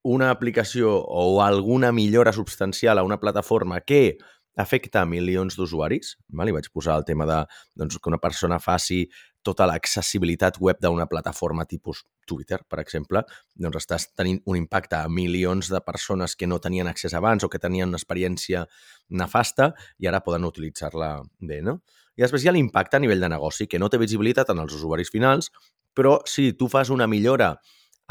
una 0.03 0.29
aplicació 0.31 0.93
o 0.95 1.41
alguna 1.43 1.91
millora 1.91 2.31
substancial 2.33 2.99
a 2.99 3.03
una 3.03 3.19
plataforma 3.19 3.81
que 3.81 4.17
afecta 4.59 5.01
a 5.01 5.07
milions 5.07 5.55
d'usuaris. 5.55 6.15
val? 6.35 6.51
I 6.51 6.55
vaig 6.57 6.69
posar 6.73 6.97
el 6.99 7.05
tema 7.07 7.25
de 7.29 7.39
doncs, 7.79 7.97
que 7.97 8.11
una 8.11 8.19
persona 8.19 8.59
faci 8.59 9.05
tota 9.45 9.65
l'accessibilitat 9.69 10.59
web 10.59 10.81
d'una 10.83 11.07
plataforma 11.07 11.65
tipus 11.65 12.03
Twitter, 12.27 12.59
per 12.67 12.81
exemple, 12.83 13.23
doncs 13.55 13.79
estàs 13.79 14.09
tenint 14.19 14.41
un 14.45 14.57
impacte 14.59 14.97
a 14.99 15.07
milions 15.07 15.71
de 15.71 15.79
persones 15.85 16.35
que 16.35 16.47
no 16.47 16.59
tenien 16.59 16.91
accés 16.91 17.15
abans 17.15 17.43
o 17.43 17.49
que 17.49 17.61
tenien 17.61 17.89
una 17.89 17.97
experiència 17.97 18.65
nefasta 19.09 19.71
i 19.97 20.11
ara 20.11 20.21
poden 20.25 20.45
utilitzar-la 20.45 21.15
bé, 21.39 21.61
no? 21.63 21.79
I 22.19 22.25
després 22.25 22.43
hi 22.43 22.51
ha 22.51 22.55
l'impacte 22.55 22.99
a 22.99 22.99
nivell 22.99 23.23
de 23.23 23.31
negoci, 23.31 23.67
que 23.71 23.79
no 23.79 23.87
té 23.87 23.97
visibilitat 23.97 24.51
en 24.51 24.59
els 24.59 24.75
usuaris 24.75 25.09
finals, 25.09 25.53
però 25.95 26.19
si 26.27 26.51
tu 26.59 26.67
fas 26.67 26.91
una 26.91 27.07
millora 27.07 27.53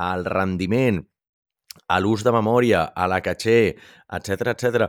al 0.00 0.24
rendiment, 0.24 1.02
a 1.86 2.00
l'ús 2.00 2.24
de 2.24 2.32
memòria, 2.34 2.88
a 2.96 3.06
la 3.06 3.20
caché, 3.22 3.76
etc 4.18 4.54
etc, 4.54 4.88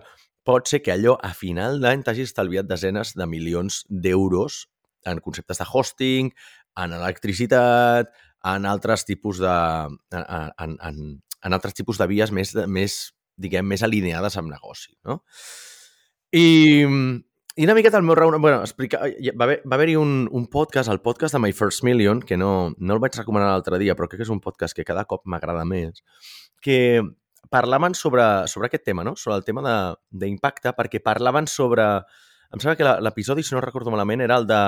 pot 0.50 0.66
ser 0.72 0.81
que 0.81 0.96
allò 0.96 1.13
a 1.22 1.30
final 1.38 1.78
d'any 1.84 2.01
t'hagi 2.01 2.25
estalviat 2.25 2.66
desenes 2.66 3.13
de 3.13 3.30
milions 3.30 3.84
d'euros 3.90 4.66
en 5.06 5.22
conceptes 5.22 5.62
de 5.62 5.69
hosting, 5.69 6.34
en 6.80 6.94
electricitat, 6.98 8.10
en 8.50 8.66
altres 8.66 9.06
tipus 9.06 9.40
de... 9.40 9.54
en, 10.18 10.25
en, 10.66 10.78
en, 10.90 11.00
en 11.46 11.56
altres 11.56 11.78
tipus 11.78 12.00
de 12.01 12.07
vies 12.10 12.34
més, 12.36 12.51
més 12.68 13.00
diguem, 13.40 13.68
més 13.68 13.84
alineades 13.86 14.36
amb 14.40 14.51
negoci, 14.51 14.92
no? 15.07 15.22
I, 16.36 16.84
i 17.56 17.66
una 17.66 17.75
miqueta 17.78 18.00
el 18.00 18.06
meu 18.07 18.18
raonament... 18.19 18.44
Bueno, 18.44 18.60
explica, 18.66 19.00
va 19.40 19.48
haver- 19.48 19.62
haver-hi 19.63 19.96
un, 20.00 20.28
un 20.31 20.48
podcast, 20.51 20.92
el 20.92 21.01
podcast 21.06 21.36
de 21.36 21.42
My 21.44 21.54
First 21.56 21.84
Million, 21.88 22.22
que 22.22 22.38
no, 22.38 22.74
no 22.78 22.98
el 22.98 23.01
vaig 23.04 23.16
recomanar 23.18 23.54
l'altre 23.54 23.80
dia, 23.81 23.96
però 23.96 24.10
crec 24.12 24.22
que 24.24 24.28
és 24.28 24.34
un 24.36 24.44
podcast 24.44 24.75
que 24.78 24.88
cada 24.88 25.06
cop 25.10 25.24
m'agrada 25.25 25.63
més, 25.68 26.04
que 26.63 26.80
parlaven 27.50 27.96
sobre, 27.98 28.24
sobre 28.48 28.69
aquest 28.69 28.86
tema, 28.86 29.04
no? 29.04 29.16
sobre 29.16 29.38
el 29.38 29.46
tema 29.46 29.63
d'impacte, 30.10 30.74
perquè 30.78 31.01
parlaven 31.04 31.50
sobre... 31.50 31.86
Em 32.50 32.62
sembla 32.62 32.77
que 32.77 32.91
l'episodi, 33.06 33.44
si 33.46 33.53
no 33.53 33.62
recordo 33.62 33.91
malament, 33.94 34.24
era 34.25 34.39
el 34.41 34.48
de 34.50 34.62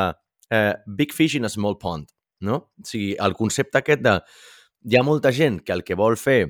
eh, 0.54 0.74
Big 0.86 1.14
Fish 1.18 1.40
in 1.40 1.46
a 1.46 1.50
Small 1.50 1.80
Pond, 1.82 2.12
no? 2.46 2.58
O 2.78 2.86
sigui, 2.86 3.16
el 3.18 3.38
concepte 3.38 3.82
aquest 3.82 4.04
de... 4.06 4.20
Hi 4.90 4.98
ha 4.98 5.06
molta 5.06 5.32
gent 5.34 5.60
que 5.66 5.74
el 5.74 5.86
que 5.86 5.98
vol 5.98 6.18
fer 6.18 6.44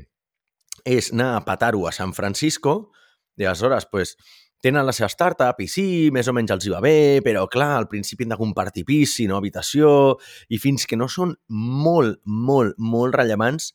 és 0.87 1.11
anar 1.11 1.33
a 1.35 1.43
petar-ho 1.47 1.85
a 1.87 1.91
San 1.95 2.13
Francisco 2.15 2.91
i 3.39 3.45
aleshores, 3.47 3.87
pues, 3.91 4.15
tenen 4.61 4.85
la 4.85 4.93
seva 4.93 5.09
startup 5.09 5.59
i 5.63 5.67
sí, 5.71 5.85
més 6.13 6.29
o 6.29 6.35
menys 6.37 6.53
els 6.53 6.67
hi 6.67 6.71
va 6.71 6.81
bé, 6.83 7.19
però 7.25 7.47
clar, 7.51 7.73
al 7.75 7.87
principi 7.91 8.27
han 8.27 8.35
de 8.35 8.39
compartir 8.39 8.85
pis, 8.87 9.15
si 9.17 9.27
no 9.27 9.39
habitació, 9.39 10.17
i 10.53 10.61
fins 10.61 10.85
que 10.87 10.99
no 10.99 11.09
són 11.09 11.33
molt, 11.49 12.21
molt, 12.25 12.77
molt 12.77 13.17
rellevants, 13.17 13.71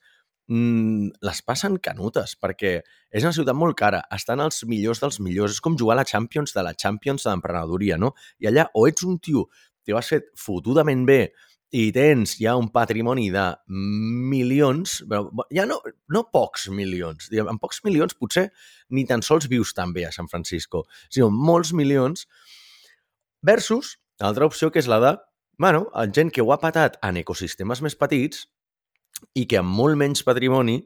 mm, 0.48 1.22
les 1.26 1.42
passen 1.46 1.78
canutes, 1.82 2.36
perquè 2.40 2.78
és 3.10 3.24
una 3.24 3.34
ciutat 3.34 3.56
molt 3.56 3.76
cara, 3.78 4.02
estan 4.14 4.42
els 4.44 4.62
millors 4.68 5.02
dels 5.02 5.20
millors, 5.24 5.56
és 5.56 5.64
com 5.64 5.78
jugar 5.78 5.96
a 5.96 6.02
la 6.02 6.08
Champions 6.08 6.54
de 6.56 6.64
la 6.66 6.74
Champions 6.74 7.26
d'emprenedoria, 7.26 7.98
no? 7.98 8.14
I 8.42 8.50
allà 8.50 8.68
o 8.74 8.86
ets 8.88 9.06
un 9.06 9.18
tio 9.18 9.46
que 9.84 9.94
ho 9.94 10.00
has 10.00 10.10
fet 10.10 10.32
fotudament 10.38 11.04
bé 11.06 11.20
i 11.76 11.90
tens 11.92 12.36
ja 12.38 12.54
un 12.56 12.68
patrimoni 12.72 13.28
de 13.34 13.44
milions, 13.68 15.00
però 15.10 15.46
ja 15.52 15.66
no, 15.66 15.80
no 16.14 16.22
pocs 16.32 16.68
milions, 16.70 17.28
amb 17.42 17.60
pocs 17.62 17.82
milions 17.84 18.14
potser 18.14 18.48
ni 18.94 19.04
tan 19.06 19.22
sols 19.26 19.48
vius 19.50 19.74
tan 19.74 19.92
bé 19.92 20.06
a 20.06 20.12
San 20.14 20.30
Francisco, 20.30 20.84
sinó 21.10 21.28
molts 21.30 21.74
milions, 21.74 22.26
versus 23.42 23.96
l'altra 24.22 24.46
opció 24.46 24.70
que 24.72 24.80
és 24.80 24.88
la 24.90 25.00
de, 25.02 25.16
bueno, 25.58 25.86
gent 26.14 26.30
que 26.32 26.42
ho 26.42 26.52
ha 26.54 26.62
patat 26.62 27.00
en 27.04 27.18
ecosistemes 27.20 27.82
més 27.82 27.98
petits 27.98 28.46
i 29.34 29.46
que 29.48 29.60
amb 29.60 29.72
molt 29.72 29.98
menys 29.98 30.24
patrimoni 30.26 30.80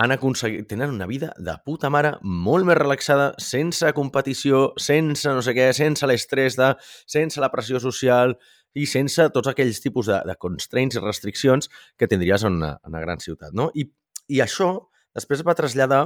han 0.00 0.14
aconseguit, 0.14 0.68
tenen 0.70 0.94
una 0.94 1.06
vida 1.06 1.32
de 1.36 1.54
puta 1.64 1.90
mare 1.92 2.14
molt 2.22 2.64
més 2.68 2.78
relaxada, 2.78 3.32
sense 3.42 3.90
competició, 3.96 4.70
sense 4.80 5.28
no 5.34 5.42
sé 5.44 5.52
què, 5.56 5.70
sense 5.76 6.06
l'estrès 6.08 6.56
de, 6.56 6.70
sense 7.10 7.42
la 7.42 7.50
pressió 7.52 7.80
social 7.82 8.36
i 8.78 8.86
sense 8.86 9.26
tots 9.34 9.50
aquells 9.50 9.82
tipus 9.82 10.08
de, 10.08 10.20
de 10.26 10.36
constraints 10.40 10.96
i 10.96 11.02
restriccions 11.02 11.68
que 11.98 12.08
tindries 12.08 12.46
en 12.46 12.60
una, 12.60 12.72
en 12.78 12.94
una 12.94 13.02
gran 13.02 13.20
ciutat, 13.20 13.52
no? 13.52 13.68
I, 13.74 13.88
i 14.30 14.40
això 14.44 14.72
després 15.16 15.42
es 15.42 15.46
va 15.46 15.58
traslladar 15.58 16.04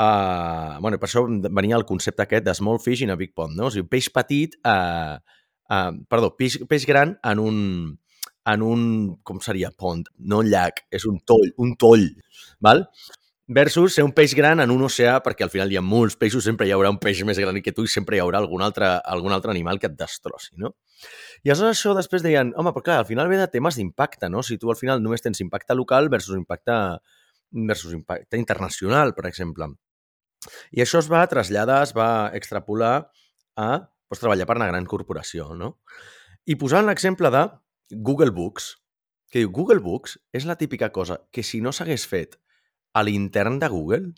a... 0.00 0.78
Bueno, 0.80 0.98
per 0.98 1.10
això 1.10 1.26
venia 1.28 1.76
el 1.76 1.86
concepte 1.88 2.24
aquest 2.24 2.46
de 2.48 2.54
small 2.56 2.80
fish 2.80 3.04
in 3.04 3.12
a 3.12 3.18
big 3.20 3.34
pond, 3.36 3.54
no? 3.58 3.68
O 3.68 3.74
sigui, 3.74 3.90
peix 3.92 4.08
petit 4.14 4.56
a... 4.64 5.20
a 5.68 5.82
perdó, 6.08 6.32
peix, 6.38 6.58
peix 6.68 6.88
gran 6.88 7.18
en 7.28 7.42
un, 7.42 7.58
en 8.48 8.62
un, 8.66 8.84
com 9.22 9.40
seria, 9.44 9.70
pond, 9.70 10.08
no 10.18 10.42
un 10.42 10.50
llac, 10.50 10.84
és 10.90 11.06
un 11.06 11.20
toll, 11.26 11.52
un 11.62 11.76
toll, 11.78 12.08
val? 12.62 12.86
Versus 13.52 13.96
ser 13.98 14.04
un 14.06 14.12
peix 14.16 14.32
gran 14.38 14.62
en 14.62 14.70
un 14.70 14.84
oceà, 14.86 15.16
perquè 15.22 15.44
al 15.44 15.50
final 15.52 15.72
hi 15.72 15.76
ha 15.76 15.82
molts 15.84 16.16
peixos, 16.16 16.44
sempre 16.46 16.66
hi 16.66 16.72
haurà 16.72 16.92
un 16.94 16.98
peix 17.02 17.20
més 17.26 17.38
gran 17.42 17.58
que 17.60 17.74
tu 17.74 17.84
i 17.84 17.90
sempre 17.90 18.16
hi 18.16 18.22
haurà 18.22 18.38
algun 18.40 18.62
altre, 18.64 18.88
algun 19.14 19.34
altre 19.34 19.50
animal 19.52 19.80
que 19.82 19.90
et 19.90 19.96
destrossi, 19.98 20.54
no? 20.62 20.72
I 21.42 21.50
aleshores 21.50 21.76
això 21.76 21.94
després 21.98 22.22
deien, 22.24 22.54
home, 22.56 22.72
però 22.72 22.86
clar, 22.86 22.98
al 23.02 23.08
final 23.08 23.28
ve 23.28 23.40
de 23.40 23.48
temes 23.50 23.76
d'impacte, 23.76 24.30
no? 24.30 24.44
Si 24.46 24.58
tu 24.62 24.70
al 24.70 24.78
final 24.78 25.02
només 25.02 25.26
tens 25.26 25.42
impacte 25.44 25.74
local 25.74 26.08
versus 26.08 26.38
impacte, 26.38 26.78
versus 27.50 27.92
impacte 27.98 28.38
internacional, 28.40 29.12
per 29.18 29.26
exemple. 29.28 29.68
I 30.72 30.82
això 30.86 31.02
es 31.02 31.10
va 31.10 31.26
traslladar, 31.30 31.82
es 31.86 31.92
va 31.98 32.30
extrapolar 32.38 32.94
a 33.58 33.68
pues, 34.08 34.22
treballar 34.22 34.46
per 34.48 34.56
una 34.58 34.70
gran 34.70 34.86
corporació, 34.86 35.52
no? 35.58 35.76
I 36.46 36.56
posant 36.58 36.88
l'exemple 36.88 37.30
de 37.30 37.42
Google 37.92 38.32
Books, 38.32 38.76
que 39.30 39.42
diu, 39.42 39.52
Google 39.52 39.80
Books 39.84 40.18
és 40.32 40.46
la 40.48 40.56
típica 40.60 40.90
cosa 40.92 41.20
que 41.32 41.44
si 41.44 41.60
no 41.60 41.72
s'hagués 41.72 42.06
fet 42.08 42.38
a 42.92 43.02
l'intern 43.04 43.58
de 43.60 43.68
Google, 43.72 44.12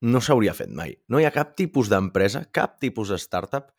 no 0.00 0.20
s'hauria 0.22 0.54
fet 0.54 0.70
mai. 0.70 0.94
No 1.08 1.20
hi 1.20 1.26
ha 1.26 1.34
cap 1.34 1.56
tipus 1.58 1.90
d'empresa, 1.90 2.46
cap 2.52 2.78
tipus 2.80 3.10
de 3.12 3.18
startup 3.18 3.72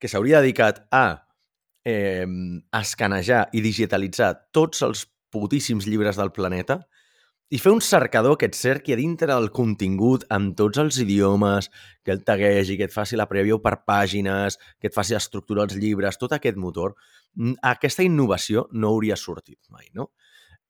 que 0.00 0.08
s'hauria 0.08 0.40
dedicat 0.40 0.84
a 0.92 1.06
eh, 1.86 2.26
escanejar 2.74 3.46
i 3.52 3.62
digitalitzar 3.64 4.32
tots 4.52 4.82
els 4.86 5.06
putíssims 5.32 5.86
llibres 5.86 6.16
del 6.16 6.32
planeta 6.32 6.80
i 7.48 7.60
fer 7.62 7.70
un 7.70 7.82
cercador 7.84 8.34
que 8.40 8.48
et 8.50 8.56
cerqui 8.58 8.94
a 8.94 8.98
dintre 8.98 9.28
del 9.30 9.52
contingut 9.54 10.24
amb 10.34 10.56
tots 10.58 10.80
els 10.82 10.96
idiomes, 10.98 11.68
que 12.02 12.10
el 12.10 12.24
taguegi, 12.26 12.74
que 12.78 12.88
et 12.88 12.94
faci 12.94 13.18
la 13.18 13.28
preview 13.30 13.60
per 13.62 13.76
pàgines, 13.86 14.58
que 14.80 14.90
et 14.90 14.96
faci 14.96 15.14
estructurar 15.14 15.68
els 15.68 15.76
llibres, 15.78 16.18
tot 16.18 16.34
aquest 16.34 16.58
motor, 16.58 16.96
aquesta 17.62 18.04
innovació 18.06 18.66
no 18.72 18.92
hauria 18.94 19.16
sortit 19.16 19.60
mai, 19.70 19.88
no? 19.94 20.10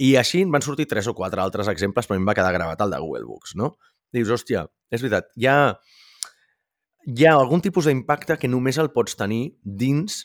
I 0.03 0.15
així 0.21 0.43
van 0.45 0.65
sortir 0.65 0.89
tres 0.91 1.07
o 1.09 1.15
quatre 1.17 1.41
altres 1.41 1.69
exemples, 1.73 2.07
però 2.07 2.17
a 2.17 2.19
mi 2.19 2.25
em 2.25 2.29
va 2.29 2.37
quedar 2.37 2.53
gravat 2.53 2.83
el 2.85 2.93
de 2.93 3.01
Google 3.01 3.25
Books, 3.25 3.55
no? 3.57 3.77
Dius, 4.13 4.31
hòstia, 4.33 4.67
és 4.93 5.03
veritat, 5.03 5.31
hi 5.41 5.49
ha, 5.49 5.59
hi 7.07 7.27
ha 7.27 7.37
algun 7.37 7.63
tipus 7.65 7.89
d'impacte 7.89 8.37
que 8.41 8.51
només 8.51 8.79
el 8.83 8.93
pots 8.95 9.17
tenir 9.17 9.57
dins 9.63 10.25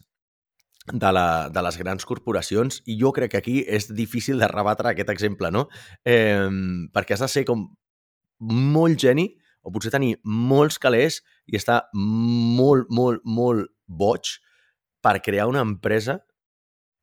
de, 0.92 1.12
la, 1.14 1.50
de 1.54 1.64
les 1.64 1.78
grans 1.78 2.06
corporacions 2.10 2.82
i 2.90 2.98
jo 3.00 3.14
crec 3.16 3.34
que 3.34 3.42
aquí 3.42 3.60
és 3.68 3.88
difícil 3.94 4.42
de 4.42 4.50
rebatre 4.52 4.92
aquest 4.92 5.12
exemple, 5.14 5.52
no? 5.54 5.68
Eh, 6.04 6.50
perquè 6.94 7.16
has 7.16 7.24
de 7.24 7.30
ser 7.32 7.46
com 7.48 7.70
molt 8.52 9.00
geni 9.00 9.30
o 9.62 9.72
potser 9.72 9.94
tenir 9.94 10.16
molts 10.26 10.80
calés 10.82 11.22
i 11.48 11.58
estar 11.60 11.84
molt, 11.94 12.90
molt, 12.90 13.22
molt 13.24 13.70
boig 13.86 14.34
per 15.02 15.20
crear 15.22 15.48
una 15.50 15.62
empresa 15.66 16.20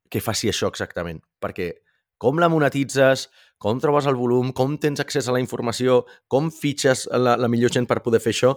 que 0.09 0.21
faci 0.23 0.49
això 0.49 0.69
exactament. 0.69 1.21
Perquè 1.41 1.71
com 2.19 2.39
la 2.41 2.49
monetitzes, 2.51 3.29
com 3.61 3.79
trobes 3.79 4.07
el 4.09 4.17
volum, 4.19 4.51
com 4.55 4.75
tens 4.81 4.99
accés 4.99 5.29
a 5.29 5.35
la 5.35 5.41
informació, 5.41 6.03
com 6.27 6.51
fitxes 6.51 7.07
la, 7.15 7.37
la 7.39 7.49
millor 7.51 7.71
gent 7.75 7.87
per 7.87 8.01
poder 8.03 8.21
fer 8.23 8.35
això, 8.35 8.53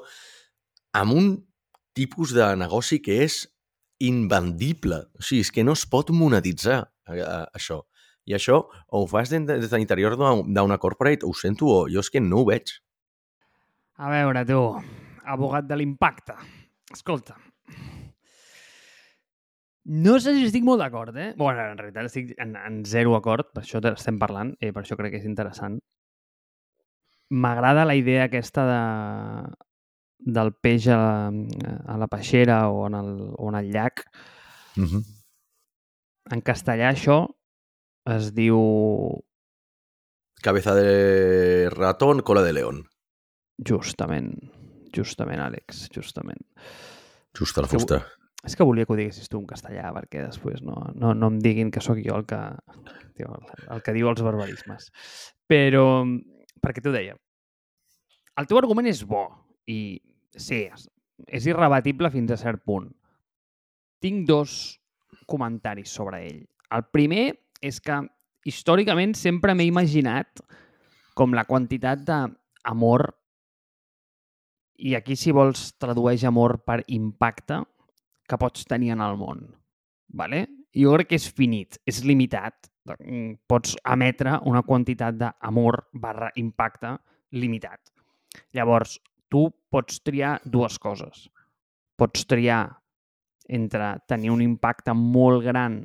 amb 0.99 1.15
un 1.17 1.33
tipus 1.95 2.33
de 2.35 2.49
negoci 2.59 2.99
que 3.05 3.21
és 3.27 3.43
invendible. 4.03 5.05
O 5.19 5.23
sigui, 5.23 5.45
és 5.47 5.53
que 5.55 5.65
no 5.65 5.77
es 5.79 5.85
pot 5.87 6.11
monetitzar 6.11 6.81
a, 6.83 7.15
a, 7.15 7.39
això. 7.55 7.83
I 8.27 8.37
això 8.39 8.61
o 8.63 9.03
ho 9.03 9.07
fas 9.11 9.31
des 9.33 9.47
de, 9.47 9.59
de 9.63 9.79
l'interior 9.79 10.15
d'una 10.19 10.79
corporate, 10.83 11.27
ho 11.27 11.35
sento, 11.35 11.67
o 11.67 11.87
jo 11.91 12.03
és 12.03 12.11
que 12.11 12.23
no 12.23 12.43
ho 12.43 12.49
veig. 12.51 12.75
A 14.03 14.11
veure, 14.11 14.45
tu, 14.49 14.61
abogat 15.27 15.67
de 15.69 15.79
l'impacte. 15.79 16.35
Escolta, 16.93 17.37
no 19.85 20.19
sé 20.21 20.35
si 20.37 20.47
estic 20.47 20.63
molt 20.65 20.83
d'acord, 20.83 21.17
eh? 21.17 21.33
bueno, 21.37 21.65
en 21.73 21.79
realitat 21.79 22.07
estic 22.07 22.35
en, 22.39 22.55
en 22.57 22.85
zero 22.87 23.17
acord, 23.17 23.51
per 23.55 23.65
això 23.65 23.81
estem 23.91 24.19
parlant, 24.21 24.55
i 24.61 24.71
per 24.71 24.85
això 24.85 24.99
crec 24.99 25.17
que 25.17 25.23
és 25.23 25.27
interessant. 25.27 25.81
M'agrada 27.33 27.87
la 27.89 27.97
idea 27.97 28.29
aquesta 28.29 28.65
de, 28.69 28.83
del 30.37 30.53
peix 30.55 30.87
a, 30.93 31.01
a 31.33 31.99
la 31.99 32.09
peixera 32.13 32.69
o 32.71 32.87
en 32.87 32.95
el, 32.95 33.13
o 33.35 33.49
en 33.51 33.59
el 33.59 33.73
llac. 33.73 34.05
Mm 34.77 34.85
-hmm. 34.85 35.03
En 36.33 36.41
castellà 36.43 36.93
això 36.93 37.27
es 38.07 38.33
diu... 38.35 38.59
Cabeza 40.43 40.75
de 40.75 41.71
ratón, 41.71 42.23
cola 42.23 42.43
de 42.43 42.53
león. 42.53 42.89
Justament, 43.59 44.35
justament, 44.95 45.41
Àlex, 45.41 45.89
justament. 45.95 46.43
Justa 47.37 47.63
la 47.63 47.69
fusta. 47.69 47.99
Que, 47.99 48.22
és 48.43 48.57
que 48.59 48.67
volia 48.67 48.87
que 48.87 48.95
ho 48.95 48.99
diguessis 48.99 49.31
tu 49.31 49.39
en 49.39 49.47
castellà, 49.47 49.93
perquè 49.95 50.25
després 50.27 50.63
no, 50.67 50.75
no, 50.99 51.13
no 51.15 51.31
em 51.31 51.39
diguin 51.43 51.71
que 51.71 51.83
sóc 51.85 52.01
jo 52.03 52.17
el 52.19 52.25
que, 52.27 52.41
el, 53.23 53.45
el 53.71 53.85
que 53.87 53.95
diu 53.95 54.11
els 54.11 54.23
barbarismes. 54.27 54.89
Però, 55.47 55.85
perquè 56.63 56.83
t'ho 56.83 56.95
deia, 56.95 57.15
el 58.41 58.49
teu 58.51 58.59
argument 58.59 58.89
és 58.91 59.05
bo 59.07 59.27
i 59.71 60.01
sí, 60.35 60.65
és 61.29 61.47
irrebatible 61.47 62.11
fins 62.11 62.33
a 62.35 62.41
cert 62.41 62.65
punt. 62.67 62.89
Tinc 64.03 64.27
dos 64.27 64.57
comentaris 65.31 65.93
sobre 65.95 66.25
ell. 66.27 66.43
El 66.75 66.87
primer 66.91 67.27
és 67.63 67.79
que 67.85 68.01
històricament 68.49 69.15
sempre 69.15 69.55
m'he 69.55 69.69
imaginat 69.69 70.43
com 71.15 71.37
la 71.37 71.45
quantitat 71.47 72.03
d'amor 72.09 73.13
i 74.83 74.97
aquí 74.99 75.15
si 75.15 75.31
vols 75.31 75.69
tradueix 75.79 76.25
amor 76.27 76.57
per 76.67 76.81
impacte 76.91 77.61
que 78.33 78.41
pots 78.41 78.65
tenir 78.69 78.95
en 78.97 79.05
el 79.05 79.19
món. 79.21 79.45
Vale? 80.17 80.47
Jo 80.73 80.97
crec 80.97 81.13
que 81.13 81.21
és 81.21 81.29
finit, 81.29 81.77
és 81.85 82.01
limitat. 82.09 82.71
Pots 83.47 83.77
emetre 83.93 84.39
una 84.49 84.65
quantitat 84.67 85.19
d'amor 85.21 85.85
barra 85.93 86.33
impacte 86.41 86.97
limitat. 87.37 87.93
Llavors, 88.57 88.97
tu 89.29 89.51
pots 89.71 90.01
triar 90.05 90.39
dues 90.45 90.79
coses. 90.81 91.29
Pots 92.01 92.25
triar 92.29 92.65
entre 93.49 93.99
tenir 94.09 94.33
un 94.33 94.43
impacte 94.43 94.95
molt 94.97 95.45
gran 95.45 95.83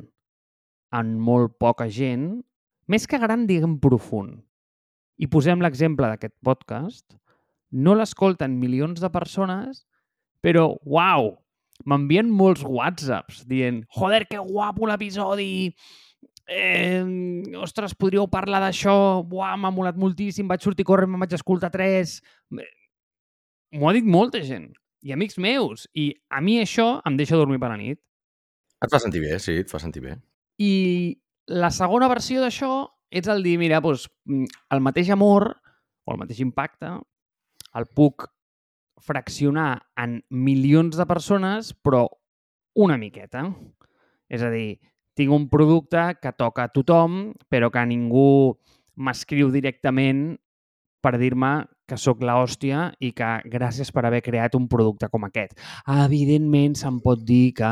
en 0.95 1.15
molt 1.19 1.57
poca 1.59 1.89
gent, 1.91 2.29
més 2.87 3.07
que 3.07 3.19
gran, 3.19 3.45
diguem 3.47 3.75
profund. 3.83 4.39
I 5.19 5.27
posem 5.27 5.59
l'exemple 5.63 6.07
d'aquest 6.07 6.35
podcast. 6.45 7.17
No 7.71 7.97
l'escolten 7.97 8.55
milions 8.61 9.01
de 9.03 9.09
persones, 9.11 9.83
però, 10.39 10.69
uau, 10.87 11.33
m'envien 11.85 12.29
molts 12.31 12.63
whatsapps 12.65 13.43
dient 13.47 13.83
joder, 13.93 14.25
que 14.27 14.39
guapo 14.41 14.87
l'episodi, 14.89 15.75
eh, 16.47 17.03
ostres, 17.59 17.93
podríeu 17.95 18.27
parlar 18.31 18.63
d'això, 18.63 19.23
buah, 19.27 19.55
m'ha 19.59 19.71
molat 19.71 19.99
moltíssim, 19.99 20.47
vaig 20.47 20.63
sortir 20.63 20.87
córrer, 20.87 21.07
me'n 21.07 21.21
vaig 21.21 21.37
escoltar 21.37 21.71
tres 21.73 22.21
m'ho 23.75 23.89
ha 23.89 23.95
dit 23.95 24.05
molta 24.07 24.41
gent, 24.43 24.69
i 25.03 25.13
amics 25.13 25.37
meus, 25.41 25.87
i 25.95 26.09
a 26.31 26.41
mi 26.41 26.57
això 26.61 26.97
em 27.07 27.17
deixa 27.19 27.39
dormir 27.39 27.59
per 27.61 27.71
la 27.73 27.79
nit. 27.79 27.99
Et 28.83 28.93
fa 28.93 28.99
sentir 29.01 29.21
bé, 29.23 29.37
sí, 29.41 29.57
et 29.63 29.71
fa 29.71 29.81
sentir 29.81 30.03
bé. 30.05 30.15
I 30.61 31.17
la 31.51 31.71
segona 31.73 32.09
versió 32.11 32.41
d'això 32.43 32.71
és 33.09 33.27
el 33.31 33.43
dir, 33.43 33.57
mira, 33.59 33.81
doncs, 33.83 34.07
el 34.27 34.83
mateix 34.83 35.11
amor 35.13 35.49
o 36.07 36.13
el 36.13 36.21
mateix 36.21 36.41
impacte 36.43 36.91
el 37.77 37.87
puc 37.95 38.27
fraccionar 39.03 39.87
en 39.99 40.21
milions 40.29 40.97
de 40.97 41.05
persones, 41.09 41.73
però 41.73 42.05
una 42.77 42.97
miqueta. 42.97 43.45
És 44.29 44.43
a 44.43 44.51
dir, 44.51 44.79
tinc 45.17 45.33
un 45.33 45.47
producte 45.49 46.17
que 46.21 46.33
toca 46.37 46.67
a 46.67 46.73
tothom, 46.73 47.33
però 47.49 47.71
que 47.73 47.85
ningú 47.89 48.57
m'escriu 48.97 49.49
directament 49.53 50.37
per 51.01 51.15
dir-me 51.21 51.67
que 51.87 51.97
sóc 51.97 52.21
la 52.25 52.35
hòstia 52.41 52.89
i 53.03 53.13
que 53.15 53.29
gràcies 53.47 53.91
per 53.95 54.03
haver 54.07 54.19
creat 54.25 54.57
un 54.59 54.67
producte 54.71 55.07
com 55.13 55.25
aquest. 55.27 55.55
Evidentment, 55.93 56.75
se'n 56.79 56.99
pot 57.03 57.23
dir 57.25 57.53
que 57.57 57.71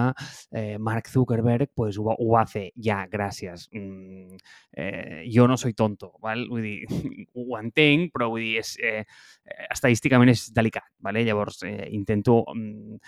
eh, 0.55 0.77
Mark 0.79 1.09
Zuckerberg 1.11 1.73
pues, 1.75 1.99
ho, 1.99 2.07
va, 2.07 2.15
ho 2.19 2.29
va 2.31 2.45
fer. 2.49 2.69
Ja, 2.87 3.01
gràcies. 3.11 3.67
Mm, 3.75 4.39
eh, 4.77 5.21
jo 5.31 5.49
no 5.51 5.59
soy 5.59 5.75
tonto, 5.75 6.13
val? 6.23 6.45
Vull 6.51 6.63
dir, 6.65 6.77
ho 7.41 7.59
entenc, 7.59 8.13
però 8.15 8.31
vull 8.31 8.45
dir, 8.45 8.63
és, 8.63 8.75
eh, 8.79 9.03
estadísticament 9.69 10.31
és 10.33 10.47
delicat. 10.55 10.87
Vale? 11.03 11.25
Llavors, 11.27 11.61
eh, 11.67 11.89
intento 11.97 12.41
mm, 12.55 12.99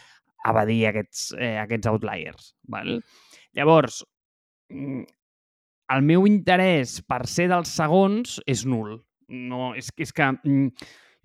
evadir 0.51 0.81
aquests, 0.91 1.29
eh, 1.39 1.55
aquests 1.63 1.91
outliers. 1.93 2.53
Val? 2.67 2.97
Llavors, 3.55 4.03
mm, 4.73 5.03
el 5.95 6.01
meu 6.03 6.27
interès 6.27 6.99
per 7.07 7.23
ser 7.31 7.47
dels 7.47 7.71
segons 7.71 8.41
és 8.43 8.65
nul 8.67 8.97
no, 9.27 9.73
és, 9.75 9.91
és 9.97 10.13
que 10.15 10.31
mm, 10.31 10.71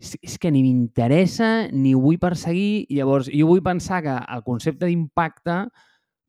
és, 0.02 0.16
és 0.20 0.36
que 0.42 0.50
ni 0.50 0.64
m'interessa 0.64 1.68
ni 1.72 1.94
ho 1.94 2.02
vull 2.02 2.20
perseguir. 2.22 2.86
Llavors, 2.90 3.30
jo 3.30 3.48
vull 3.50 3.62
pensar 3.64 4.02
que 4.04 4.18
el 4.18 4.44
concepte 4.46 4.88
d'impacte 4.88 5.62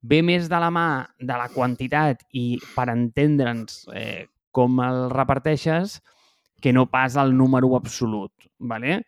ve 0.04 0.22
més 0.26 0.50
de 0.52 0.60
la 0.60 0.70
mà 0.74 0.88
de 1.20 1.36
la 1.40 1.50
quantitat 1.54 2.26
i 2.36 2.58
per 2.76 2.90
entendre'ns 2.92 3.86
eh, 3.96 4.26
com 4.54 4.82
el 4.84 5.08
reparteixes 5.14 6.02
que 6.64 6.74
no 6.76 6.90
pas 6.92 7.16
el 7.20 7.36
número 7.36 7.76
absolut. 7.76 8.32
¿vale? 8.60 9.04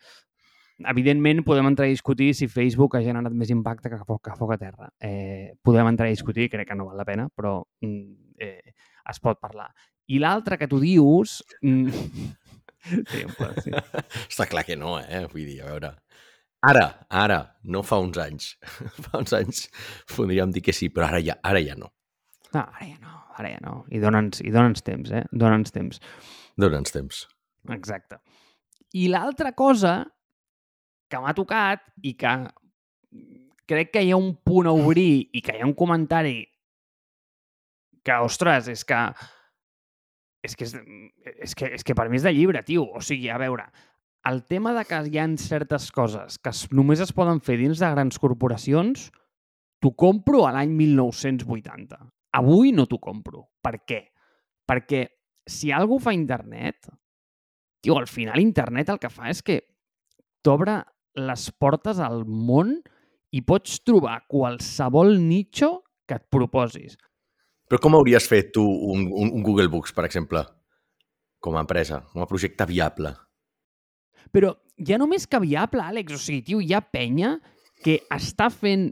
Evidentment, 0.80 1.44
podem 1.48 1.70
entrar 1.70 1.86
a 1.88 1.94
discutir 1.94 2.34
si 2.36 2.50
Facebook 2.52 2.98
ha 2.98 3.04
generat 3.04 3.32
més 3.32 3.52
impacte 3.54 3.92
que 3.92 4.02
foc, 4.04 4.26
que 4.28 4.36
foc 4.36 4.56
a 4.56 4.60
terra. 4.60 4.90
Eh, 5.00 5.54
podem 5.64 5.88
entrar 5.88 6.10
a 6.10 6.16
discutir, 6.16 6.50
crec 6.52 6.68
que 6.68 6.76
no 6.76 6.90
val 6.90 7.00
la 7.00 7.08
pena, 7.08 7.30
però 7.32 7.62
mm, 7.82 8.36
eh, 8.44 8.74
es 9.12 9.22
pot 9.24 9.40
parlar. 9.40 9.70
I 10.08 10.20
l'altre 10.20 10.58
que 10.60 10.68
tu 10.68 10.82
dius... 10.84 11.42
Mm, 11.62 12.34
Sí, 13.12 13.24
sí. 13.64 13.72
Està 14.32 14.46
clar 14.50 14.66
que 14.68 14.78
no, 14.78 14.98
eh? 15.02 15.26
Vull 15.32 15.46
dir, 15.48 15.62
a 15.64 15.72
veure... 15.74 15.94
Ara, 16.66 16.86
ara, 17.14 17.40
no 17.70 17.84
fa 17.86 18.00
uns 18.02 18.18
anys. 18.18 18.56
fa 19.06 19.20
uns 19.20 19.36
anys 19.38 19.68
podríem 20.16 20.54
dir 20.54 20.64
que 20.66 20.74
sí, 20.74 20.90
però 20.90 21.12
ara 21.12 21.20
ja, 21.22 21.36
ara 21.46 21.62
ja 21.62 21.76
no. 21.78 21.92
No, 22.56 22.64
ara 22.64 22.88
ja 22.88 22.98
no, 23.02 23.20
ara 23.38 23.52
ja 23.52 23.62
no. 23.62 23.76
I 23.94 24.02
dona'ns 24.02 24.42
dona'ns 24.42 24.86
temps, 24.86 25.12
eh? 25.14 25.22
Dona'ns 25.30 25.76
temps. 25.76 26.02
Dona'ns 26.58 26.96
temps. 26.96 27.26
Exacte. 27.76 28.18
I 28.98 29.10
l'altra 29.14 29.52
cosa 29.54 30.00
que 31.12 31.22
m'ha 31.22 31.36
tocat 31.38 31.86
i 32.02 32.16
que 32.18 32.34
crec 33.70 33.94
que 33.94 34.02
hi 34.06 34.14
ha 34.14 34.18
un 34.18 34.34
punt 34.46 34.70
a 34.70 34.74
obrir 34.74 35.28
i 35.34 35.42
que 35.46 35.54
hi 35.54 35.62
ha 35.62 35.70
un 35.70 35.78
comentari 35.78 36.40
que, 38.06 38.18
ostres, 38.22 38.70
és 38.70 38.86
que 38.86 39.00
és 40.46 40.56
que, 40.56 40.68
és, 40.68 40.76
és 41.48 41.58
que, 41.58 41.70
és 41.78 41.84
que 41.86 41.96
per 41.98 42.08
mi 42.10 42.20
és 42.20 42.26
de 42.26 42.34
llibre, 42.36 42.64
tio. 42.66 42.86
O 42.96 43.02
sigui, 43.04 43.30
a 43.34 43.40
veure, 43.42 43.68
el 44.30 44.44
tema 44.50 44.74
de 44.78 44.86
que 44.90 45.02
hi 45.10 45.20
ha 45.22 45.28
certes 45.42 45.92
coses 45.94 46.40
que 46.42 46.54
només 46.74 47.02
es 47.04 47.14
poden 47.14 47.42
fer 47.46 47.60
dins 47.62 47.82
de 47.82 47.92
grans 47.94 48.18
corporacions, 48.22 49.10
t'ho 49.82 49.92
compro 49.94 50.46
a 50.48 50.54
l'any 50.56 50.74
1980. 50.74 52.00
Avui 52.40 52.74
no 52.76 52.88
t'ho 52.90 53.00
compro. 53.00 53.46
Per 53.62 53.78
què? 53.86 54.02
Perquè 54.66 55.06
si 55.46 55.72
algú 55.72 56.00
fa 56.02 56.14
internet, 56.16 56.90
tio, 57.86 58.00
al 58.00 58.10
final 58.10 58.42
internet 58.42 58.90
el 58.90 59.00
que 59.02 59.14
fa 59.14 59.30
és 59.30 59.44
que 59.46 59.62
t'obre 60.46 60.82
les 61.16 61.50
portes 61.62 62.02
al 62.02 62.26
món 62.26 62.80
i 63.36 63.42
pots 63.46 63.80
trobar 63.86 64.24
qualsevol 64.32 65.20
nicho 65.22 65.70
que 66.08 66.18
et 66.18 66.26
proposis. 66.32 66.98
Però 67.70 67.82
com 67.82 67.98
hauries 67.98 68.28
fet 68.30 68.52
tu 68.54 68.64
un, 68.64 69.08
un, 69.10 69.32
un 69.40 69.44
Google 69.46 69.72
Books, 69.74 69.94
per 69.96 70.06
exemple, 70.06 70.44
com 71.42 71.58
a 71.58 71.64
empresa, 71.66 72.04
com 72.14 72.22
a 72.22 72.30
projecte 72.30 72.68
viable? 72.70 73.16
Però 74.34 74.54
ja 74.78 75.00
només 75.02 75.26
que 75.30 75.42
viable, 75.42 75.82
Àlex. 75.82 76.18
O 76.18 76.22
sigui, 76.22 76.44
tio, 76.46 76.62
hi 76.62 76.76
ha 76.76 76.84
penya 76.84 77.36
que 77.86 78.00
està 78.14 78.52
fent 78.54 78.90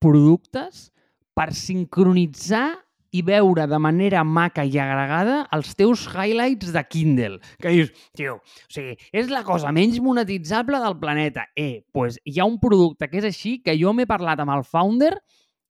productes 0.00 0.88
per 1.36 1.50
sincronitzar 1.54 2.68
i 3.16 3.22
veure 3.24 3.64
de 3.68 3.78
manera 3.80 4.20
maca 4.24 4.64
i 4.68 4.76
agregada 4.80 5.38
els 5.56 5.72
teus 5.78 6.04
highlights 6.10 6.74
de 6.74 6.82
Kindle. 6.84 7.38
Que 7.60 7.72
dius, 7.72 7.92
tio, 8.16 8.38
o 8.42 8.72
sigui, 8.72 8.98
és 9.16 9.30
la 9.32 9.42
cosa 9.46 9.72
menys 9.72 10.00
monetitzable 10.04 10.80
del 10.82 10.98
planeta. 11.00 11.46
Eh, 11.56 11.80
doncs 11.80 11.92
pues 11.94 12.20
hi 12.24 12.38
ha 12.40 12.48
un 12.48 12.58
producte 12.60 13.08
que 13.08 13.20
és 13.22 13.28
així, 13.28 13.58
que 13.64 13.76
jo 13.80 13.94
m'he 13.96 14.08
parlat 14.08 14.44
amb 14.44 14.56
el 14.56 14.64
founder 14.64 15.14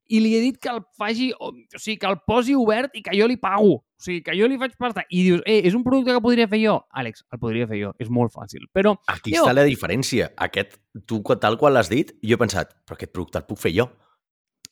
i 0.08 0.20
li 0.24 0.32
he 0.36 0.40
dit 0.40 0.56
que 0.60 0.70
el 0.72 0.80
faci, 0.98 1.28
o, 1.36 1.52
o 1.52 1.80
sigui, 1.80 1.98
que 2.00 2.08
el 2.08 2.18
posi 2.26 2.56
obert 2.56 2.96
i 2.96 3.02
que 3.04 3.14
jo 3.16 3.28
li 3.28 3.36
pago. 3.40 3.78
O 3.82 4.04
sigui, 4.04 4.22
que 4.24 4.36
jo 4.38 4.48
li 4.48 4.58
faig 4.60 4.76
pasta. 4.80 5.04
I 5.10 5.22
dius, 5.26 5.42
eh, 5.44 5.60
és 5.68 5.76
un 5.76 5.84
producte 5.86 6.14
que 6.14 6.24
podria 6.24 6.48
fer 6.48 6.62
jo? 6.62 6.78
Àlex, 6.96 7.24
el 7.34 7.40
podria 7.42 7.68
fer 7.70 7.80
jo. 7.82 7.92
És 8.00 8.10
molt 8.12 8.32
fàcil. 8.34 8.68
Però... 8.74 8.94
Aquí 9.10 9.34
jo... 9.34 9.44
està 9.44 9.56
la 9.56 9.66
diferència. 9.68 10.30
Aquest, 10.48 10.78
tu 11.08 11.20
tal 11.36 11.58
qual 11.60 11.76
l'has 11.76 11.92
dit, 11.92 12.14
jo 12.24 12.38
he 12.38 12.40
pensat, 12.40 12.72
però 12.86 12.98
aquest 12.98 13.12
producte 13.12 13.42
el 13.42 13.48
puc 13.48 13.60
fer 13.60 13.74
jo. 13.76 13.88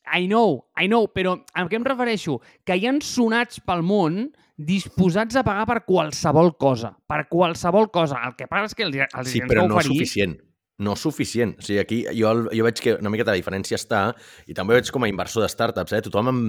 I 0.07 0.29
know, 0.31 0.61
I 0.79 0.87
know, 0.87 1.09
però 1.11 1.35
a 1.53 1.67
què 1.67 1.81
em 1.81 1.87
refereixo? 1.87 2.39
Que 2.65 2.77
hi 2.79 2.87
ha 2.87 2.95
sonats 3.03 3.59
pel 3.67 3.83
món 3.83 4.29
disposats 4.57 5.37
a 5.37 5.43
pagar 5.45 5.67
per 5.69 5.81
qualsevol 5.85 6.55
cosa. 6.57 6.95
Per 7.11 7.27
qualsevol 7.29 7.91
cosa. 7.93 8.23
El 8.25 8.37
que 8.39 8.47
passa 8.49 8.71
és 8.71 8.79
que 8.79 8.87
els, 8.87 9.03
els 9.11 9.33
Sí, 9.35 9.43
però 9.45 9.67
no 9.67 9.77
oferir... 9.77 9.99
suficient. 9.99 10.39
No 10.79 10.93
suficient. 11.01 11.55
O 11.57 11.65
sigui, 11.65 11.79
aquí 11.81 12.03
jo, 12.13 12.33
jo 12.53 12.65
veig 12.67 12.81
que 12.85 12.97
una 12.99 13.13
miqueta 13.13 13.33
la 13.33 13.41
diferència 13.41 13.79
està, 13.79 14.11
i 14.45 14.57
també 14.57 14.77
veig 14.77 14.91
com 14.93 15.07
a 15.07 15.09
inversor 15.09 15.47
de 15.47 15.49
startups, 15.49 15.95
eh? 15.97 16.03
tothom 16.05 16.29
em, 16.33 16.41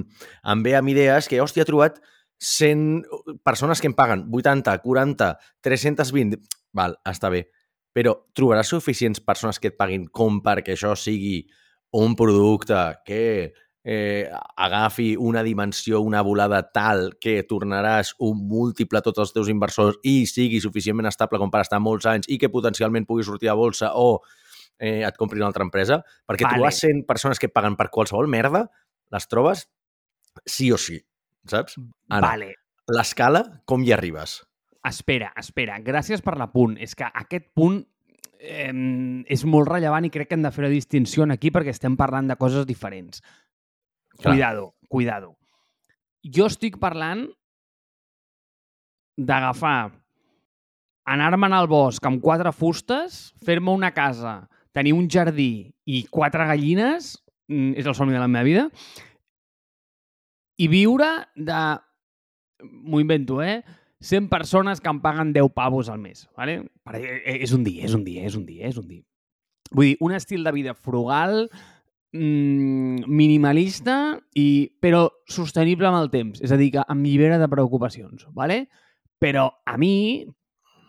em 0.51 0.63
ve 0.65 0.75
amb 0.75 0.91
idees 0.91 1.29
que, 1.31 1.39
hòstia, 1.43 1.63
he 1.63 1.69
trobat 1.69 2.01
100 2.43 3.39
persones 3.47 3.81
que 3.81 3.87
em 3.87 3.95
paguen 3.97 4.27
80, 4.31 4.77
40, 4.83 5.31
320... 5.63 6.41
Val, 6.77 6.97
està 7.07 7.31
bé. 7.33 7.47
Però 7.95 8.13
trobaràs 8.37 8.69
suficients 8.69 9.23
persones 9.23 9.57
que 9.57 9.71
et 9.71 9.77
paguin 9.79 10.05
com 10.13 10.41
perquè 10.45 10.75
això 10.75 10.91
sigui 10.99 11.39
un 11.97 12.13
producte 12.19 12.77
que 13.07 13.53
eh, 13.89 14.29
agafi 14.57 15.15
una 15.15 15.41
dimensió, 15.43 16.01
una 16.01 16.21
volada 16.21 16.59
tal 16.75 17.13
que 17.23 17.39
tornaràs 17.47 18.11
un 18.19 18.41
múltiple 18.49 18.99
a 18.99 19.05
tots 19.05 19.21
els 19.23 19.31
teus 19.31 19.47
inversors 19.47 20.01
i 20.03 20.25
sigui 20.27 20.59
suficientment 20.59 21.07
estable 21.07 21.39
com 21.39 21.53
per 21.53 21.61
estar 21.63 21.79
molts 21.79 22.09
anys 22.11 22.27
i 22.27 22.35
que 22.41 22.51
potencialment 22.51 23.07
pugui 23.07 23.23
sortir 23.23 23.47
a 23.47 23.55
bolsa 23.55 23.93
o 23.95 24.19
eh, 24.77 25.07
et 25.07 25.15
compri 25.15 25.39
una 25.39 25.47
altra 25.47 25.63
empresa, 25.63 26.01
perquè 26.27 26.43
vale. 26.43 26.59
trobar 26.59 26.73
100 26.75 27.05
persones 27.07 27.39
que 27.39 27.47
paguen 27.47 27.79
per 27.79 27.87
qualsevol 27.87 28.27
merda, 28.27 28.65
les 29.15 29.31
trobes 29.31 29.69
sí 30.43 30.67
o 30.75 30.77
sí, 30.77 30.99
saps? 31.47 31.79
Ara, 32.11 32.33
vale. 32.33 32.51
l'escala, 32.91 33.45
com 33.63 33.87
hi 33.87 33.95
arribes? 33.95 34.41
Espera, 34.83 35.31
espera. 35.39 35.79
Gràcies 35.79 36.19
per 36.23 36.35
l'apunt. 36.35 36.75
És 36.83 36.91
que 36.95 37.07
aquest 37.07 37.53
punt 37.55 37.81
eh, 38.39 38.71
és 39.31 39.47
molt 39.47 39.71
rellevant 39.71 40.03
i 40.03 40.11
crec 40.11 40.27
que 40.27 40.35
hem 40.35 40.43
de 40.43 40.51
fer 40.51 40.67
una 40.67 40.75
distinció 40.75 41.23
aquí 41.31 41.55
perquè 41.55 41.71
estem 41.71 41.95
parlant 41.95 42.27
de 42.27 42.35
coses 42.35 42.67
diferents. 42.67 43.23
Clar. 44.17 44.33
Cuidado, 44.33 44.75
cuidado. 44.89 45.37
Jo 46.23 46.47
estic 46.49 46.77
parlant 46.81 47.27
d'agafar, 49.17 49.91
anar-me'n 51.07 51.55
al 51.55 51.69
bosc 51.71 52.05
amb 52.05 52.21
quatre 52.21 52.51
fustes, 52.53 53.33
fer-me 53.45 53.73
una 53.73 53.93
casa, 53.95 54.41
tenir 54.75 54.93
un 54.93 55.07
jardí 55.09 55.71
i 55.85 56.03
quatre 56.11 56.45
gallines, 56.45 57.15
mm, 57.49 57.77
és 57.79 57.85
el 57.85 57.95
somni 57.95 58.13
de 58.13 58.21
la 58.21 58.29
meva 58.29 58.45
vida, 58.45 58.69
i 60.57 60.67
viure 60.67 61.09
de... 61.35 61.59
M'ho 62.57 62.99
invento, 62.99 63.37
eh? 63.45 63.61
100 64.01 64.29
persones 64.29 64.81
que 64.81 64.89
em 64.89 64.99
paguen 65.01 65.33
10 65.33 65.51
pavos 65.53 65.89
al 65.89 65.99
mes. 65.99 66.27
¿vale? 66.35 66.63
Eh, 66.93 67.37
és 67.41 67.53
un 67.53 67.63
dia, 67.63 67.85
és 67.85 67.93
un 67.93 68.03
dia, 68.05 68.25
és 68.25 68.35
un 68.37 68.45
dia, 68.45 68.65
és 68.67 68.77
un 68.77 68.87
dia. 68.87 69.03
Vull 69.71 69.91
dir, 69.91 69.97
un 70.01 70.13
estil 70.15 70.45
de 70.45 70.53
vida 70.55 70.73
frugal, 70.73 71.49
minimalista, 72.17 74.17
i, 74.35 74.69
però 74.81 75.07
sostenible 75.29 75.89
amb 75.89 76.01
el 76.01 76.11
temps. 76.13 76.41
És 76.43 76.53
a 76.53 76.59
dir, 76.59 76.71
que 76.75 76.83
em 76.83 77.03
llibera 77.05 77.39
de 77.41 77.49
preocupacions. 77.51 78.27
¿vale? 78.35 78.67
Però 79.19 79.49
a 79.65 79.77
mi, 79.77 80.25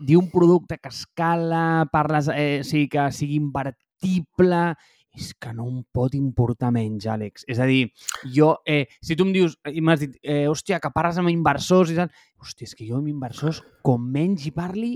dir 0.01 0.19
un 0.19 0.31
producte 0.31 0.79
que 0.79 0.93
escala, 0.93 1.89
parles, 1.93 2.31
eh, 2.35 2.63
sigui, 2.65 2.89
que 2.93 3.11
sigui 3.13 3.41
invertible 3.41 4.77
és 5.19 5.33
que 5.35 5.51
no 5.53 5.67
em 5.67 5.83
pot 5.95 6.15
importar 6.15 6.71
menys, 6.75 7.09
Àlex. 7.11 7.43
És 7.51 7.59
a 7.59 7.67
dir, 7.67 7.89
jo, 8.35 8.53
eh, 8.69 8.87
si 9.03 9.17
tu 9.19 9.27
em 9.27 9.33
dius, 9.35 9.57
i 9.67 9.83
m'has 9.83 10.05
dit, 10.05 10.15
eh, 10.23 10.47
hòstia, 10.47 10.79
que 10.79 10.93
parles 10.95 11.19
amb 11.19 11.33
inversors 11.33 11.91
i 11.91 11.99
tal, 11.99 12.13
hòstia, 12.39 12.69
és 12.69 12.77
que 12.79 12.87
jo 12.87 13.01
amb 13.01 13.11
inversors, 13.11 13.65
com 13.83 14.05
menys 14.15 14.47
hi 14.47 14.53
parli, 14.55 14.93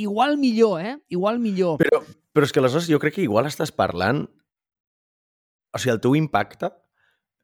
igual 0.00 0.38
millor, 0.40 0.80
eh? 0.80 0.96
Igual 1.08 1.38
millor. 1.38 1.78
Però, 1.78 2.02
però 2.34 2.48
és 2.48 2.52
que 2.52 2.62
aleshores 2.62 2.90
jo 2.90 2.98
crec 2.98 3.20
que 3.20 3.26
igual 3.26 3.46
estàs 3.46 3.72
parlant... 3.72 4.26
O 5.72 5.78
sigui, 5.78 5.94
el 5.94 6.02
teu 6.02 6.16
impacte 6.18 6.70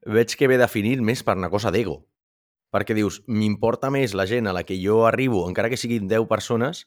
veig 0.07 0.35
que 0.39 0.49
ve 0.51 0.59
definit 0.61 1.03
més 1.03 1.23
per 1.27 1.37
una 1.39 1.51
cosa 1.51 1.73
d'ego. 1.75 2.01
Perquè 2.75 2.95
dius, 2.99 3.21
m'importa 3.31 3.91
més 3.95 4.15
la 4.19 4.27
gent 4.27 4.51
a 4.51 4.55
la 4.55 4.65
que 4.67 4.79
jo 4.83 5.05
arribo, 5.07 5.47
encara 5.49 5.71
que 5.71 5.79
siguin 5.81 6.09
10 6.11 6.27
persones, 6.31 6.85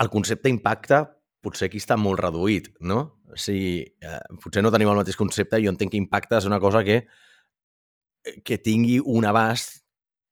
el 0.00 0.10
concepte 0.10 0.50
impacte 0.50 1.02
potser 1.44 1.68
aquí 1.68 1.80
està 1.82 1.98
molt 2.00 2.22
reduït, 2.22 2.70
no? 2.80 3.00
O 3.28 3.38
sigui, 3.38 3.82
eh, 3.84 4.20
potser 4.42 4.62
no 4.64 4.72
tenim 4.72 4.90
el 4.90 5.00
mateix 5.02 5.18
concepte, 5.20 5.60
jo 5.60 5.72
entenc 5.72 5.92
que 5.92 6.00
impacte 6.00 6.38
és 6.38 6.48
una 6.48 6.60
cosa 6.62 6.82
que, 6.86 7.02
que 8.46 8.58
tingui 8.58 9.00
un 9.04 9.26
abast 9.28 9.82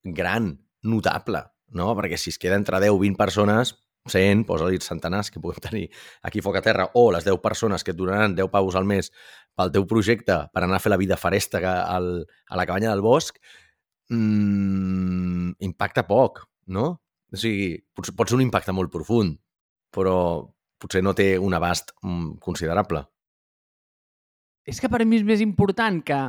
gran, 0.03 0.55
notable, 0.83 1.45
no? 1.77 1.93
Perquè 1.99 2.19
si 2.19 2.33
es 2.33 2.41
queda 2.41 2.59
entre 2.59 2.81
10 2.81 2.97
o 2.97 3.01
20 3.03 3.19
persones, 3.21 3.77
100, 4.09 4.45
posa-li 4.49 4.81
centenars 4.83 5.31
que 5.31 5.41
puguem 5.41 5.63
tenir 5.69 5.87
aquí 6.23 6.43
foc 6.45 6.59
a 6.59 6.65
terra, 6.65 6.89
o 6.95 7.11
les 7.15 7.27
10 7.29 7.39
persones 7.45 7.85
que 7.85 7.95
et 7.95 7.99
donaran 7.99 8.37
10 8.39 8.51
paus 8.53 8.79
al 8.79 8.89
mes 8.89 9.13
pel 9.57 9.73
teu 9.75 9.87
projecte 9.87 10.39
per 10.53 10.65
anar 10.65 10.81
a 10.81 10.83
fer 10.83 10.95
la 10.95 11.01
vida 11.01 11.21
faresta 11.21 11.61
al, 11.85 12.25
a 12.49 12.59
la 12.59 12.67
cabanya 12.67 12.91
del 12.91 13.05
bosc, 13.05 13.39
mmm, 14.11 15.55
impacta 15.69 16.07
poc, 16.09 16.45
no? 16.67 16.89
O 17.33 17.39
sigui, 17.39 17.77
pot, 17.95 18.11
pot 18.17 18.29
ser 18.29 18.37
un 18.37 18.45
impacte 18.45 18.75
molt 18.77 18.93
profund, 18.93 19.39
però, 19.93 20.17
potser 20.83 21.03
no 21.05 21.15
té 21.15 21.37
un 21.39 21.55
abast 21.55 21.95
mm, 22.03 22.39
considerable. 22.43 23.05
És 24.67 24.79
que 24.83 24.91
per 24.91 25.03
mi 25.07 25.19
és 25.19 25.27
més 25.27 25.43
important 25.43 26.01
que 26.07 26.21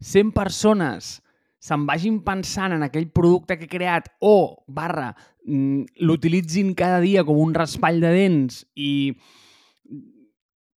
100 0.00 0.34
persones 0.34 1.18
se'n 1.60 1.84
vagin 1.88 2.22
pensant 2.24 2.72
en 2.72 2.84
aquell 2.86 3.10
producte 3.12 3.58
que 3.58 3.68
he 3.68 3.72
creat 3.72 4.08
o, 4.24 4.64
barra, 4.66 5.12
mm, 5.44 6.00
l'utilitzin 6.00 6.72
cada 6.74 7.00
dia 7.04 7.24
com 7.28 7.40
un 7.40 7.52
raspall 7.54 8.00
de 8.00 8.12
dents 8.14 8.62
i 8.80 8.92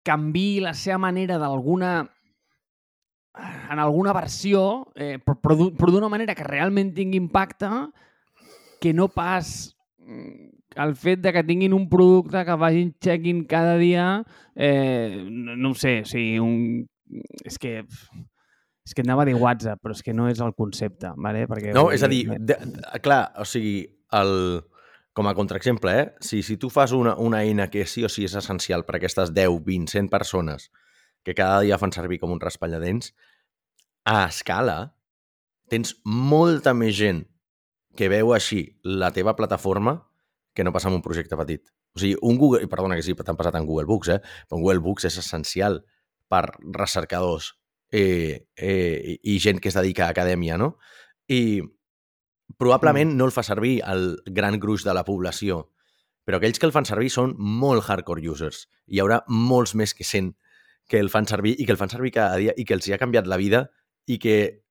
canvi 0.03 0.59
la 0.61 0.75
seva 0.75 0.99
manera 0.99 1.39
d'alguna 1.39 2.01
en 3.33 3.79
alguna 3.79 4.13
versió, 4.13 4.93
eh, 4.95 5.19
però, 5.23 5.71
però 5.73 5.93
d'una 5.95 6.11
manera 6.13 6.35
que 6.37 6.45
realment 6.45 6.93
tingui 6.93 7.17
impacte, 7.17 7.71
que 8.83 8.93
no 8.93 9.07
pas 9.09 9.73
mm, 10.03 10.51
el 10.83 10.95
fet 10.97 11.23
de 11.23 11.33
que 11.33 11.45
tinguin 11.45 11.73
un 11.77 11.89
producte 11.89 12.45
que 12.45 12.59
vagin 12.59 12.93
check-in 13.01 13.45
cada 13.49 13.79
dia, 13.79 14.25
eh, 14.55 15.25
no, 15.31 15.57
no 15.57 15.73
ho 15.73 15.79
sé, 15.79 16.01
o 16.03 16.09
sigui, 16.09 16.39
un... 16.43 16.85
és 17.45 17.59
que... 17.61 17.81
És 18.83 18.97
que 18.97 19.05
anava 19.05 19.25
dir 19.29 19.37
WhatsApp, 19.39 19.79
però 19.83 19.95
és 19.95 20.03
que 20.03 20.15
no 20.15 20.27
és 20.31 20.41
el 20.43 20.55
concepte, 20.59 21.13
¿vale? 21.17 21.47
Perquè, 21.51 21.71
no, 21.77 21.91
és 21.95 22.03
a 22.03 22.11
dir, 22.11 22.25
de, 22.35 22.57
de, 22.59 23.01
clar, 23.05 23.23
o 23.39 23.47
sigui, 23.47 23.85
el, 24.19 24.33
com 25.15 25.29
a 25.29 25.35
contraexemple, 25.39 25.93
eh? 26.01 26.07
si, 26.21 26.43
si 26.43 26.57
tu 26.57 26.71
fas 26.71 26.93
una, 26.97 27.15
una 27.21 27.43
eina 27.47 27.69
que 27.71 27.85
sí 27.87 28.03
o 28.05 28.11
sí 28.11 28.27
és 28.27 28.35
essencial 28.39 28.87
per 28.89 28.97
a 28.97 29.01
aquestes 29.03 29.31
10, 29.37 29.61
20, 29.67 29.93
100 29.93 30.11
persones 30.11 30.71
que 31.23 31.37
cada 31.39 31.61
dia 31.63 31.79
fan 31.79 31.95
servir 31.95 32.19
com 32.19 32.33
un 32.35 32.43
raspalladents, 32.43 33.13
a 34.09 34.25
escala 34.27 34.97
tens 35.71 35.95
molta 36.05 36.75
més 36.75 36.97
gent 36.99 37.23
que 37.97 38.09
veu 38.11 38.33
així 38.35 38.65
la 38.83 39.13
teva 39.15 39.37
plataforma 39.39 40.01
que 40.57 40.65
no 40.65 40.73
passa 40.75 40.91
amb 40.91 40.99
un 40.99 41.05
projecte 41.05 41.39
petit. 41.39 41.63
O 41.95 42.01
sigui, 42.01 42.17
un 42.25 42.39
Google... 42.41 42.67
Perdona 42.73 42.97
que 42.99 43.05
sí, 43.05 43.15
t'han 43.15 43.39
passat 43.39 43.57
en 43.61 43.69
Google 43.69 43.87
Books, 43.89 44.11
eh? 44.17 44.21
Però 44.49 44.59
Google 44.59 44.83
Books 44.85 45.07
és 45.09 45.19
essencial 45.21 45.83
per 46.33 46.47
recercadors 46.73 47.53
eh, 47.93 48.49
eh, 48.57 49.19
i 49.23 49.39
gent 49.39 49.61
que 49.61 49.69
es 49.69 49.77
dedica 49.77 50.09
a 50.09 50.15
acadèmia, 50.17 50.57
no? 50.59 50.79
I 51.29 51.61
probablement 52.59 53.13
mm. 53.13 53.19
no 53.21 53.29
el 53.29 53.35
fa 53.37 53.45
servir 53.47 53.81
el 53.87 54.17
gran 54.27 54.59
gruix 54.61 54.85
de 54.85 54.95
la 54.97 55.05
població, 55.05 55.69
però 56.25 56.39
aquells 56.39 56.59
que 56.59 56.67
el 56.69 56.75
fan 56.75 56.89
servir 56.89 57.11
són 57.13 57.37
molt 57.37 57.85
hardcore 57.87 58.25
users. 58.25 58.67
Hi 58.89 59.03
haurà 59.03 59.23
molts 59.29 59.77
més 59.79 59.95
que 59.95 60.07
100 60.09 60.33
que 60.89 60.99
el 60.99 61.13
fan 61.13 61.29
servir 61.31 61.55
i 61.59 61.67
que 61.67 61.73
el 61.73 61.79
fan 61.79 61.93
servir 61.93 62.11
cada 62.17 62.37
dia 62.41 62.57
i 62.59 62.67
que 62.67 62.75
els 62.75 62.89
hi 62.89 62.95
ha 62.97 63.01
canviat 63.01 63.29
la 63.31 63.39
vida 63.39 63.69
i 64.11 64.19
que 64.19 64.65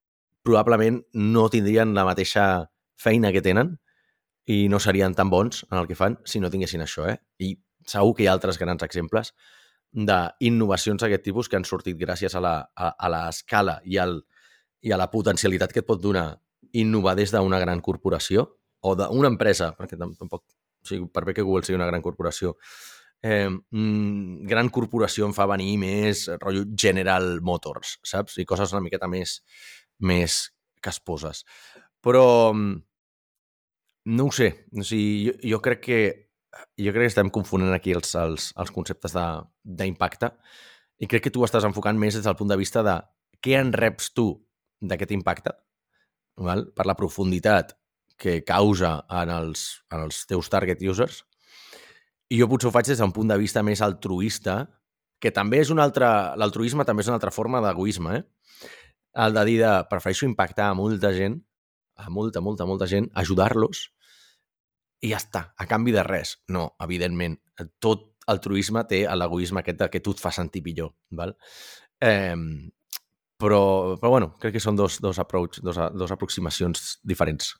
probablement 0.43 0.99
no 1.13 1.47
tindrien 1.49 1.93
la 1.95 2.03
mateixa 2.05 2.67
feina 2.99 3.31
que 3.31 3.41
tenen 3.41 3.77
i 4.49 4.67
no 4.69 4.79
serien 4.81 5.15
tan 5.15 5.29
bons 5.29 5.63
en 5.69 5.77
el 5.79 5.87
que 5.87 5.95
fan 5.95 6.17
si 6.25 6.41
no 6.41 6.49
tinguessin 6.51 6.83
això, 6.83 7.07
eh? 7.07 7.17
I 7.39 7.55
segur 7.87 8.15
que 8.17 8.25
hi 8.25 8.29
ha 8.29 8.35
altres 8.35 8.59
grans 8.61 8.83
exemples 8.83 9.31
d'innovacions 9.91 11.01
d'aquest 11.03 11.23
tipus 11.25 11.49
que 11.49 11.59
han 11.59 11.67
sortit 11.67 11.97
gràcies 11.99 12.35
a 12.35 13.09
l'escala 13.11 13.79
i, 13.83 13.97
al, 13.99 14.21
i 14.81 14.91
a 14.91 14.99
la 14.99 15.09
potencialitat 15.11 15.73
que 15.73 15.83
et 15.83 15.87
pot 15.87 15.99
donar 16.01 16.29
innovar 16.79 17.17
des 17.19 17.33
d'una 17.33 17.59
gran 17.59 17.81
corporació 17.83 18.47
o 18.81 18.95
d'una 18.95 19.29
empresa, 19.29 19.73
perquè 19.77 19.99
tampoc, 19.99 20.45
o 20.47 20.87
sigui, 20.87 21.09
per 21.11 21.25
bé 21.27 21.35
que 21.35 21.43
Google 21.45 21.67
sigui 21.67 21.77
una 21.77 21.89
gran 21.89 22.01
corporació, 22.01 22.55
eh, 23.21 23.49
mm, 23.49 24.47
gran 24.47 24.69
corporació 24.69 25.27
em 25.27 25.35
fa 25.35 25.45
venir 25.45 25.75
més 25.77 26.27
rotllo 26.39 26.65
General 26.73 27.41
Motors, 27.41 27.99
saps? 28.03 28.39
I 28.39 28.47
coses 28.49 28.73
una 28.73 28.81
miqueta 28.81 29.07
més, 29.11 29.41
més 29.99 30.47
casposes. 30.81 31.43
Però 32.01 32.53
mm, 32.53 32.81
no 34.15 34.25
ho 34.25 34.31
sé, 34.33 34.49
o 34.73 34.83
sigui, 34.87 35.27
jo, 35.27 35.37
jo 35.53 35.61
crec 35.61 35.83
que 35.85 36.01
jo 36.77 36.91
crec 36.91 37.07
que 37.07 37.11
estem 37.13 37.31
confonent 37.33 37.73
aquí 37.75 37.93
els, 37.95 38.13
els, 38.19 38.51
els 38.59 38.71
conceptes 38.75 39.15
d'impacte 39.63 40.31
i 41.01 41.09
crec 41.09 41.27
que 41.27 41.33
tu 41.33 41.45
estàs 41.47 41.65
enfocant 41.67 41.97
més 41.97 42.17
des 42.17 42.25
del 42.27 42.37
punt 42.37 42.51
de 42.51 42.59
vista 42.59 42.83
de 42.85 42.99
què 43.41 43.57
en 43.57 43.71
reps 43.73 44.11
tu 44.13 44.33
d'aquest 44.81 45.13
impacte, 45.15 45.53
val? 46.37 46.67
per 46.75 46.85
la 46.89 46.97
profunditat 46.97 47.75
que 48.21 48.41
causa 48.45 48.99
en 49.09 49.31
els, 49.33 49.81
en 49.89 50.05
els 50.05 50.25
teus 50.29 50.49
target 50.53 50.83
users, 50.85 51.23
i 52.31 52.37
jo 52.39 52.47
potser 52.47 52.69
ho 52.69 52.73
faig 52.75 52.91
des 52.91 53.01
d'un 53.01 53.13
punt 53.15 53.31
de 53.31 53.37
vista 53.41 53.63
més 53.65 53.81
altruista, 53.81 54.61
que 55.21 55.33
també 55.33 55.59
és 55.61 55.71
un 55.73 55.81
altre... 55.83 56.07
L'altruisme 56.39 56.85
també 56.87 57.03
és 57.03 57.09
una 57.09 57.17
altra 57.19 57.33
forma 57.33 57.61
d'egoisme, 57.61 58.21
eh? 58.21 58.69
El 59.25 59.33
de 59.35 59.43
dir 59.49 59.57
de 59.59 59.71
prefereixo 59.89 60.25
impactar 60.29 60.69
a 60.71 60.77
molta 60.77 61.11
gent, 61.13 61.41
a 61.99 62.09
molta, 62.09 62.41
molta, 62.41 62.65
molta 62.69 62.87
gent, 62.87 63.09
ajudar-los, 63.19 63.89
i 65.01 65.11
ja 65.11 65.19
està, 65.21 65.47
a 65.57 65.67
canvi 65.69 65.93
de 65.95 66.03
res. 66.05 66.35
No, 66.53 66.75
evidentment, 66.83 67.39
tot 67.81 68.11
altruisme 68.31 68.83
té 68.89 69.03
l'egoisme 69.17 69.61
aquest 69.61 69.87
que 69.91 70.01
tu 70.03 70.13
et 70.15 70.21
fa 70.21 70.31
sentir 70.35 70.61
millor, 70.65 70.93
val? 71.17 71.33
Eh, 72.01 72.35
però, 73.41 73.97
però 73.97 74.11
bueno, 74.13 74.33
crec 74.37 74.55
que 74.57 74.61
són 74.63 74.77
dos, 74.77 74.99
dos, 75.01 75.17
approach, 75.19 75.63
dos, 75.65 75.79
dos 75.97 76.13
aproximacions 76.13 76.99
diferents. 77.01 77.55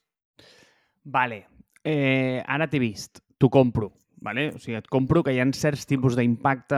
Vale. 1.04 1.48
Eh, 1.82 2.44
ara 2.46 2.70
t'he 2.70 2.82
vist. 2.82 3.24
T'ho 3.42 3.50
compro. 3.50 3.90
Vale? 4.22 4.52
O 4.54 4.60
sigui, 4.62 4.78
et 4.78 4.90
compro 4.94 5.24
que 5.26 5.34
hi 5.34 5.42
ha 5.42 5.48
certs 5.58 5.88
tipus 5.90 6.14
d'impacte 6.14 6.78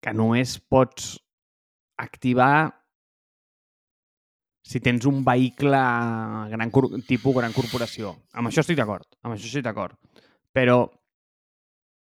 que 0.00 0.14
només 0.16 0.56
pots 0.72 1.18
activar 2.00 2.77
si 4.68 4.82
tens 4.84 5.06
un 5.08 5.22
vehicle 5.24 5.80
gran, 6.52 6.72
tipus 7.08 7.36
gran 7.38 7.54
corporació. 7.56 8.12
Amb 8.36 8.50
això 8.50 8.60
estic 8.60 8.76
d'acord, 8.76 9.06
amb 9.24 9.32
això 9.32 9.48
estic 9.48 9.64
d'acord. 9.64 9.96
Però 10.52 10.82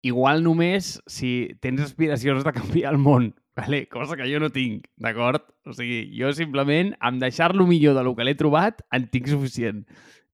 igual 0.04 0.44
només 0.44 0.98
si 1.08 1.56
tens 1.64 1.86
aspiracions 1.86 2.44
de 2.44 2.54
canviar 2.56 2.92
el 2.92 3.00
món, 3.00 3.32
vale? 3.60 3.86
cosa 3.88 4.18
que 4.20 4.28
jo 4.28 4.42
no 4.44 4.52
tinc, 4.52 4.90
d'acord? 5.00 5.48
O 5.64 5.76
sigui, 5.76 6.02
jo 6.20 6.34
simplement, 6.36 6.92
amb 7.00 7.24
deixar-lo 7.24 7.68
millor 7.68 7.96
del 7.96 8.12
que 8.18 8.28
l'he 8.28 8.36
trobat, 8.40 8.84
en 8.92 9.08
tinc 9.08 9.32
suficient. 9.32 9.86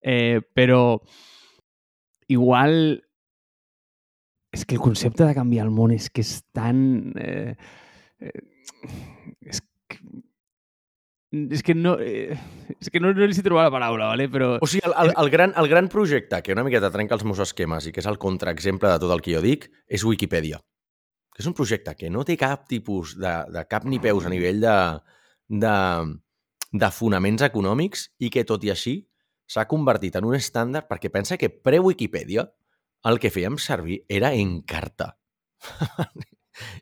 Eh, 0.01 0.41
però 0.57 0.97
igual 2.29 3.03
és 4.55 4.65
que 4.65 4.79
el 4.79 4.81
concepte 4.81 5.25
de 5.27 5.38
canviar 5.38 5.67
el 5.67 5.73
món 5.77 5.93
és 5.93 6.09
que 6.09 6.25
és 6.25 6.39
tan... 6.57 7.13
Eh, 7.21 7.53
eh, 8.17 8.43
és 9.45 9.61
és 11.54 11.63
que 11.65 11.76
no, 11.76 11.95
eh, 12.00 12.36
és 12.80 12.91
que 12.91 13.02
no, 13.02 13.12
no 13.15 13.28
li 13.28 13.36
sé 13.36 13.43
trobar 13.45 13.65
la 13.67 13.74
paraula, 13.74 14.10
¿vale? 14.12 14.28
però... 14.32 14.56
O 14.63 14.69
sigui, 14.69 14.84
el, 14.88 14.95
el, 15.04 15.13
el, 15.21 15.32
gran, 15.34 15.54
el 15.60 15.69
gran 15.71 15.89
projecte 15.91 16.41
que 16.43 16.56
una 16.56 16.63
miqueta 16.67 16.91
trenca 16.93 17.17
els 17.17 17.26
meus 17.28 17.41
esquemes 17.43 17.88
i 17.89 17.93
que 17.95 18.04
és 18.04 18.10
el 18.10 18.19
contraexemple 18.21 18.91
de 18.91 19.02
tot 19.04 19.13
el 19.15 19.24
que 19.26 19.36
jo 19.36 19.43
dic 19.43 19.67
és 19.88 20.06
Wikipedia. 20.08 20.62
Que 21.36 21.43
és 21.43 21.50
un 21.50 21.56
projecte 21.58 21.95
que 22.00 22.12
no 22.13 22.24
té 22.28 22.38
cap 22.39 22.67
tipus 22.71 23.17
de, 23.19 23.34
de 23.52 23.65
cap 23.69 23.88
ni 23.89 24.00
peus 24.04 24.28
a 24.28 24.32
nivell 24.32 24.62
de, 24.63 24.78
de, 25.65 25.76
de 26.71 26.91
fonaments 26.95 27.43
econòmics 27.50 28.10
i 28.24 28.32
que, 28.32 28.45
tot 28.48 28.63
i 28.63 28.71
així, 28.71 29.02
s'ha 29.45 29.67
convertit 29.69 30.15
en 30.17 30.26
un 30.26 30.38
estàndard 30.38 30.88
perquè 30.89 31.12
pensa 31.13 31.38
que 31.38 31.52
pre-Wikipedia 31.52 32.48
el 33.06 33.19
que 33.21 33.34
fèiem 33.34 33.60
servir 33.62 34.02
era 34.10 34.34
Encarta. 34.34 35.13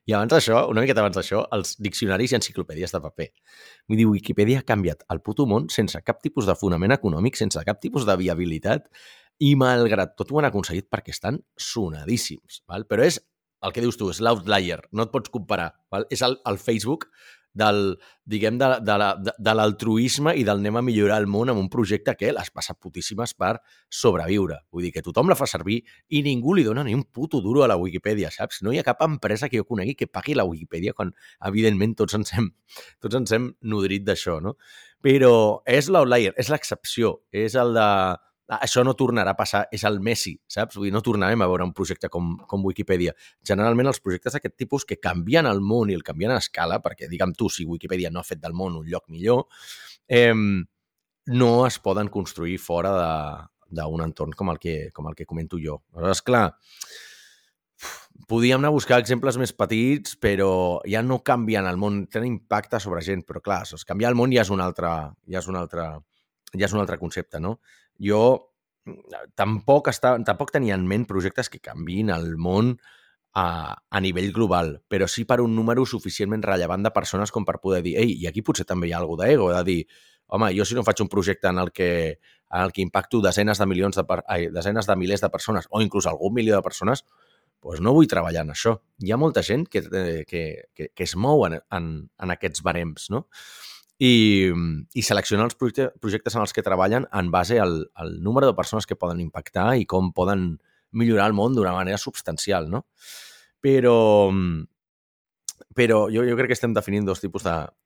I 0.09 0.15
abans 0.15 0.33
d'això, 0.33 0.63
una 0.71 0.83
miqueta 0.83 1.03
abans 1.03 1.17
d'això, 1.17 1.43
els 1.55 1.75
diccionaris 1.81 2.33
i 2.33 2.37
enciclopèdies 2.39 2.93
de 2.93 3.01
paper. 3.03 3.29
Vull 3.89 3.99
dir, 4.01 4.07
Wikipedia 4.09 4.61
ha 4.61 4.67
canviat 4.67 5.05
el 5.13 5.21
puto 5.25 5.47
món 5.49 5.69
sense 5.73 5.99
cap 6.05 6.21
tipus 6.23 6.49
de 6.49 6.55
fonament 6.59 6.95
econòmic, 6.95 7.39
sense 7.39 7.61
cap 7.67 7.81
tipus 7.83 8.07
de 8.09 8.17
viabilitat 8.21 8.89
i 9.43 9.53
malgrat 9.59 10.17
tot 10.19 10.31
ho 10.31 10.39
han 10.39 10.49
aconseguit 10.49 10.89
perquè 10.93 11.13
estan 11.15 11.39
sonadíssims. 11.57 12.61
Val? 12.69 12.85
Però 12.89 13.05
és 13.05 13.19
el 13.63 13.73
que 13.73 13.83
dius 13.83 13.97
tu, 13.97 14.09
és 14.11 14.19
l'outlier, 14.23 14.81
no 14.91 15.07
et 15.07 15.13
pots 15.13 15.31
comparar. 15.33 15.71
Val? 15.93 16.05
És 16.13 16.21
el, 16.25 16.37
el 16.49 16.59
Facebook 16.59 17.07
del, 17.53 17.95
diguem, 18.25 18.57
de, 18.57 18.69
de, 18.81 18.95
de, 19.23 19.33
de 19.37 19.53
l'altruisme 19.55 20.33
i 20.39 20.43
del 20.47 20.61
anem 20.63 20.79
a 20.79 20.83
millorar 20.85 21.19
el 21.21 21.27
món 21.29 21.51
amb 21.53 21.61
un 21.61 21.69
projecte 21.71 22.15
que 22.17 22.31
les 22.33 22.49
passa 22.53 22.73
putíssimes 22.73 23.35
per 23.37 23.55
sobreviure. 23.89 24.59
Vull 24.73 24.87
dir 24.87 24.93
que 24.95 25.05
tothom 25.05 25.29
la 25.29 25.37
fa 25.39 25.47
servir 25.49 25.79
i 26.09 26.23
ningú 26.25 26.57
li 26.57 26.65
dona 26.65 26.85
ni 26.87 26.95
un 26.97 27.05
puto 27.05 27.41
duro 27.45 27.63
a 27.63 27.69
la 27.69 27.77
Wikipedia, 27.79 28.31
saps? 28.33 28.63
No 28.65 28.73
hi 28.73 28.81
ha 28.81 28.87
cap 28.87 29.05
empresa 29.05 29.49
que 29.49 29.61
jo 29.61 29.69
conegui 29.69 29.95
que 29.99 30.09
pagui 30.09 30.37
la 30.37 30.47
Wikipedia 30.49 30.95
quan, 30.97 31.13
evidentment, 31.45 31.95
tots 32.01 32.17
ens 32.17 32.33
hem, 32.37 32.49
tots 33.03 33.21
ens 33.21 33.37
hem 33.37 33.51
nodrit 33.61 34.05
d'això, 34.07 34.39
no? 34.41 34.57
Però 35.03 35.61
és 35.67 35.89
l'outlier, 35.91 36.33
és 36.39 36.49
l'excepció, 36.49 37.17
és 37.31 37.57
el 37.59 37.75
de 37.75 37.87
això 38.49 38.83
no 38.83 38.93
tornarà 38.99 39.31
a 39.31 39.39
passar, 39.39 39.63
és 39.71 39.83
el 39.87 39.99
Messi, 40.03 40.33
saps? 40.51 40.75
Vull 40.75 40.89
dir, 40.89 40.93
no 40.95 41.01
tornarem 41.05 41.41
a 41.41 41.47
veure 41.47 41.65
un 41.65 41.73
projecte 41.75 42.09
com, 42.11 42.33
com 42.49 42.65
Wikipedia. 42.65 43.13
Generalment 43.45 43.89
els 43.91 44.01
projectes 44.03 44.35
d'aquest 44.35 44.57
tipus 44.59 44.85
que 44.85 44.99
canvien 44.99 45.47
el 45.47 45.61
món 45.61 45.91
i 45.91 45.97
el 45.97 46.03
canvien 46.03 46.33
a 46.33 46.41
escala, 46.43 46.81
perquè 46.83 47.07
digue'm 47.11 47.33
tu, 47.37 47.49
si 47.49 47.65
Wikipedia 47.65 48.11
no 48.11 48.19
ha 48.19 48.27
fet 48.27 48.43
del 48.43 48.53
món 48.57 48.75
un 48.81 48.89
lloc 48.89 49.07
millor, 49.09 49.47
eh, 50.07 50.33
no 50.33 51.51
es 51.67 51.79
poden 51.79 52.11
construir 52.11 52.59
fora 52.59 52.93
d'un 53.73 54.03
entorn 54.03 54.35
com 54.37 54.51
el, 54.51 54.59
que, 54.59 54.91
com 54.93 55.07
el 55.09 55.15
que 55.15 55.25
comento 55.25 55.57
jo. 55.57 55.79
Aleshores, 55.95 56.21
clar, 56.21 56.45
podíem 58.27 58.59
anar 58.59 58.71
a 58.71 58.75
buscar 58.75 58.99
exemples 59.01 59.37
més 59.39 59.53
petits, 59.55 60.17
però 60.19 60.81
ja 60.89 61.01
no 61.01 61.21
canvien 61.25 61.67
el 61.69 61.79
món, 61.79 62.03
tenen 62.11 62.35
impacte 62.35 62.79
sobre 62.83 63.01
gent, 63.05 63.23
però 63.27 63.41
clar, 63.41 63.63
canviar 63.87 64.11
el 64.11 64.19
món 64.19 64.35
ja 64.35 64.43
és 64.43 64.51
un 64.53 64.61
altre, 64.63 64.91
ja 65.31 65.39
és 65.39 65.49
un 65.49 65.57
altre, 65.59 65.87
ja 66.53 66.67
és 66.67 66.73
un 66.75 66.81
altre 66.83 66.99
concepte, 67.01 67.39
no? 67.41 67.57
jo 67.99 68.19
mm, 68.85 69.31
tampoc, 69.35 69.89
està, 69.91 70.15
tampoc 70.25 70.53
tenia 70.53 70.77
en 70.77 70.87
ment 70.87 71.05
projectes 71.09 71.49
que 71.49 71.61
canvin 71.63 72.11
el 72.13 72.35
món 72.37 72.75
a, 73.33 73.73
a 73.89 74.01
nivell 74.01 74.31
global, 74.33 74.75
però 74.87 75.07
sí 75.09 75.25
per 75.25 75.41
un 75.41 75.55
número 75.55 75.85
suficientment 75.89 76.43
rellevant 76.45 76.85
de 76.85 76.93
persones 76.93 77.33
com 77.33 77.45
per 77.45 77.59
poder 77.61 77.81
dir, 77.85 77.97
ei, 78.01 78.13
i 78.21 78.27
aquí 78.29 78.43
potser 78.45 78.65
també 78.69 78.87
hi 78.89 78.93
ha 78.93 79.01
alguna 79.01 79.25
d'ego, 79.25 79.49
de 79.55 79.63
dir, 79.65 79.79
home, 80.27 80.51
jo 80.57 80.65
si 80.65 80.77
no 80.77 80.85
faig 80.85 81.01
un 81.01 81.09
projecte 81.09 81.49
en 81.49 81.59
el 81.61 81.71
que, 81.73 82.19
en 82.53 82.61
el 82.61 82.71
que 82.71 82.85
impacto 82.85 83.21
desenes 83.21 83.59
de 83.59 83.67
milions 83.69 83.97
de, 83.97 84.05
ai, 84.27 84.47
desenes 84.53 84.89
de 84.89 84.97
milers 84.97 85.25
de 85.25 85.31
persones 85.33 85.67
o 85.69 85.81
inclús 85.81 86.07
algun 86.09 86.33
milió 86.33 86.55
de 86.55 86.65
persones, 86.65 87.05
doncs 87.63 87.81
no 87.81 87.93
vull 87.95 88.09
treballar 88.11 88.43
en 88.43 88.53
això. 88.53 88.75
Hi 89.01 89.13
ha 89.13 89.17
molta 89.17 89.41
gent 89.45 89.65
que, 89.71 89.81
eh, 89.81 90.23
que, 90.27 90.43
que, 90.75 90.89
que 90.93 91.05
es 91.07 91.15
mou 91.15 91.45
en, 91.47 91.57
en, 91.71 91.93
en 92.19 92.33
aquests 92.35 92.61
barems, 92.65 93.09
no? 93.13 93.25
I, 94.01 94.51
i 94.93 95.03
seleccionar 95.05 95.47
els 95.49 95.57
projectes 95.57 96.35
en 96.35 96.41
els 96.41 96.53
que 96.53 96.65
treballen 96.65 97.05
en 97.13 97.31
base 97.31 97.59
al, 97.61 97.83
al 97.93 98.15
número 98.23 98.49
de 98.49 98.57
persones 98.57 98.87
que 98.89 98.97
poden 98.99 99.21
impactar 99.21 99.73
i 99.77 99.85
com 99.85 100.11
poden 100.13 100.57
millorar 100.93 101.29
el 101.29 101.37
món 101.37 101.55
d'una 101.55 101.73
manera 101.73 101.97
substancial, 101.97 102.69
no? 102.69 102.85
Però, 103.63 104.29
però 105.73 106.03
jo, 106.11 106.25
jo 106.27 106.35
crec 106.37 106.51
que 106.51 106.57
estem 106.57 106.73
definint 106.75 107.07
dos 107.07 107.21
tipus 107.23 107.45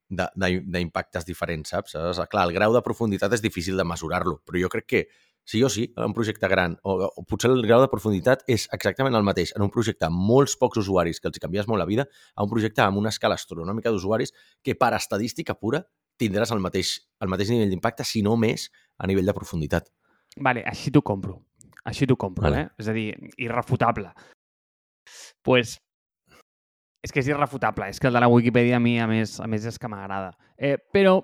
d'impactes 0.09 1.27
diferents, 1.27 1.75
saps? 1.75 1.95
Clar, 2.31 2.47
el 2.47 2.55
grau 2.55 2.75
de 2.75 2.83
profunditat 2.83 3.37
és 3.37 3.43
difícil 3.43 3.77
de 3.77 3.85
mesurar-lo, 3.87 4.39
però 4.47 4.63
jo 4.63 4.71
crec 4.73 4.87
que 4.87 5.03
sí 5.47 5.61
o 5.63 5.69
sí, 5.71 5.87
en 5.95 6.09
un 6.09 6.13
projecte 6.13 6.47
gran, 6.51 6.75
o, 6.83 7.07
o 7.07 7.23
potser 7.23 7.49
el 7.53 7.63
grau 7.65 7.79
de 7.79 7.87
profunditat 7.87 8.43
és 8.51 8.67
exactament 8.75 9.15
el 9.15 9.23
mateix 9.23 9.53
en 9.55 9.63
un 9.63 9.71
projecte 9.71 10.05
amb 10.09 10.19
molts 10.29 10.57
pocs 10.59 10.81
usuaris 10.83 11.21
que 11.23 11.29
els 11.31 11.39
canvies 11.39 11.69
molt 11.71 11.79
la 11.79 11.87
vida, 11.87 12.03
a 12.35 12.43
un 12.43 12.51
projecte 12.51 12.83
amb 12.83 12.99
una 12.99 13.13
escala 13.15 13.37
astronòmica 13.39 13.93
d'usuaris 13.93 14.33
que 14.61 14.75
per 14.75 14.91
estadística 14.99 15.55
pura 15.55 15.85
tindràs 16.19 16.51
el 16.51 16.59
mateix, 16.59 16.97
el 17.23 17.31
mateix 17.31 17.51
nivell 17.53 17.71
d'impacte, 17.71 18.03
si 18.03 18.23
no 18.25 18.35
més, 18.35 18.67
a 18.97 19.07
nivell 19.07 19.25
de 19.29 19.35
profunditat. 19.37 19.87
Vale, 20.43 20.63
així 20.67 20.91
t'ho 20.91 21.01
compro. 21.05 21.39
Així 21.87 22.05
t'ho 22.09 22.17
compro, 22.19 22.43
Vale. 22.49 22.65
eh? 22.65 22.69
És 22.83 22.89
a 22.91 22.93
dir, 22.97 23.11
irrefutable. 23.37 24.11
pues, 25.45 25.77
és 27.05 27.13
que 27.13 27.21
és 27.21 27.27
irrefutable. 27.29 27.87
És 27.87 27.99
que 28.01 28.09
el 28.09 28.13
de 28.17 28.19
la 28.19 28.27
Wikipedia 28.27 28.75
a 28.77 28.79
mi, 28.83 28.97
a 28.99 29.07
més, 29.07 29.39
a 29.39 29.47
més 29.47 29.63
és 29.65 29.77
que 29.79 29.87
m'agrada. 29.87 30.33
Eh, 30.57 30.75
però 30.91 31.21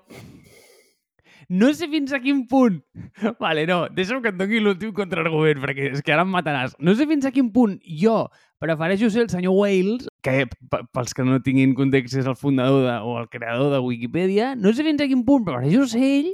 no 1.48 1.72
sé 1.74 1.88
fins 1.92 2.12
a 2.12 2.20
quin 2.22 2.44
punt... 2.50 2.80
Vale, 3.42 3.66
no, 3.68 3.84
deixa'm 3.92 4.22
que 4.24 4.32
et 4.32 4.38
doni 4.38 4.62
l'últim 4.62 4.94
contraargument, 4.96 5.60
perquè 5.62 5.90
és 5.92 6.02
que 6.04 6.14
ara 6.14 6.24
em 6.26 6.32
mataràs. 6.34 6.76
No 6.78 6.94
sé 6.96 7.06
fins 7.10 7.26
a 7.28 7.32
quin 7.34 7.50
punt 7.54 7.78
jo 8.00 8.24
prefereixo 8.62 9.10
ser 9.12 9.24
el 9.26 9.30
senyor 9.32 9.56
Wales, 9.58 10.08
que 10.24 10.46
pels 10.94 11.14
que 11.16 11.26
no 11.26 11.40
tinguin 11.44 11.74
context 11.76 12.16
és 12.16 12.28
el 12.30 12.38
fundador 12.38 12.86
de, 12.86 12.96
o 13.04 13.18
el 13.20 13.28
creador 13.28 13.72
de 13.74 13.82
Wikipedia, 13.84 14.54
no 14.56 14.72
sé 14.72 14.86
fins 14.86 15.04
a 15.04 15.10
quin 15.10 15.24
punt 15.26 15.44
prefereixo 15.44 15.88
ser 15.92 16.04
ell 16.04 16.32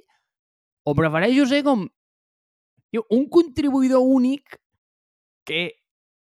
o 0.86 0.94
prefereixo 0.94 1.48
ser 1.50 1.64
com 1.66 1.88
un 3.00 3.26
contribuïdor 3.30 4.02
únic 4.02 4.58
que 5.46 5.70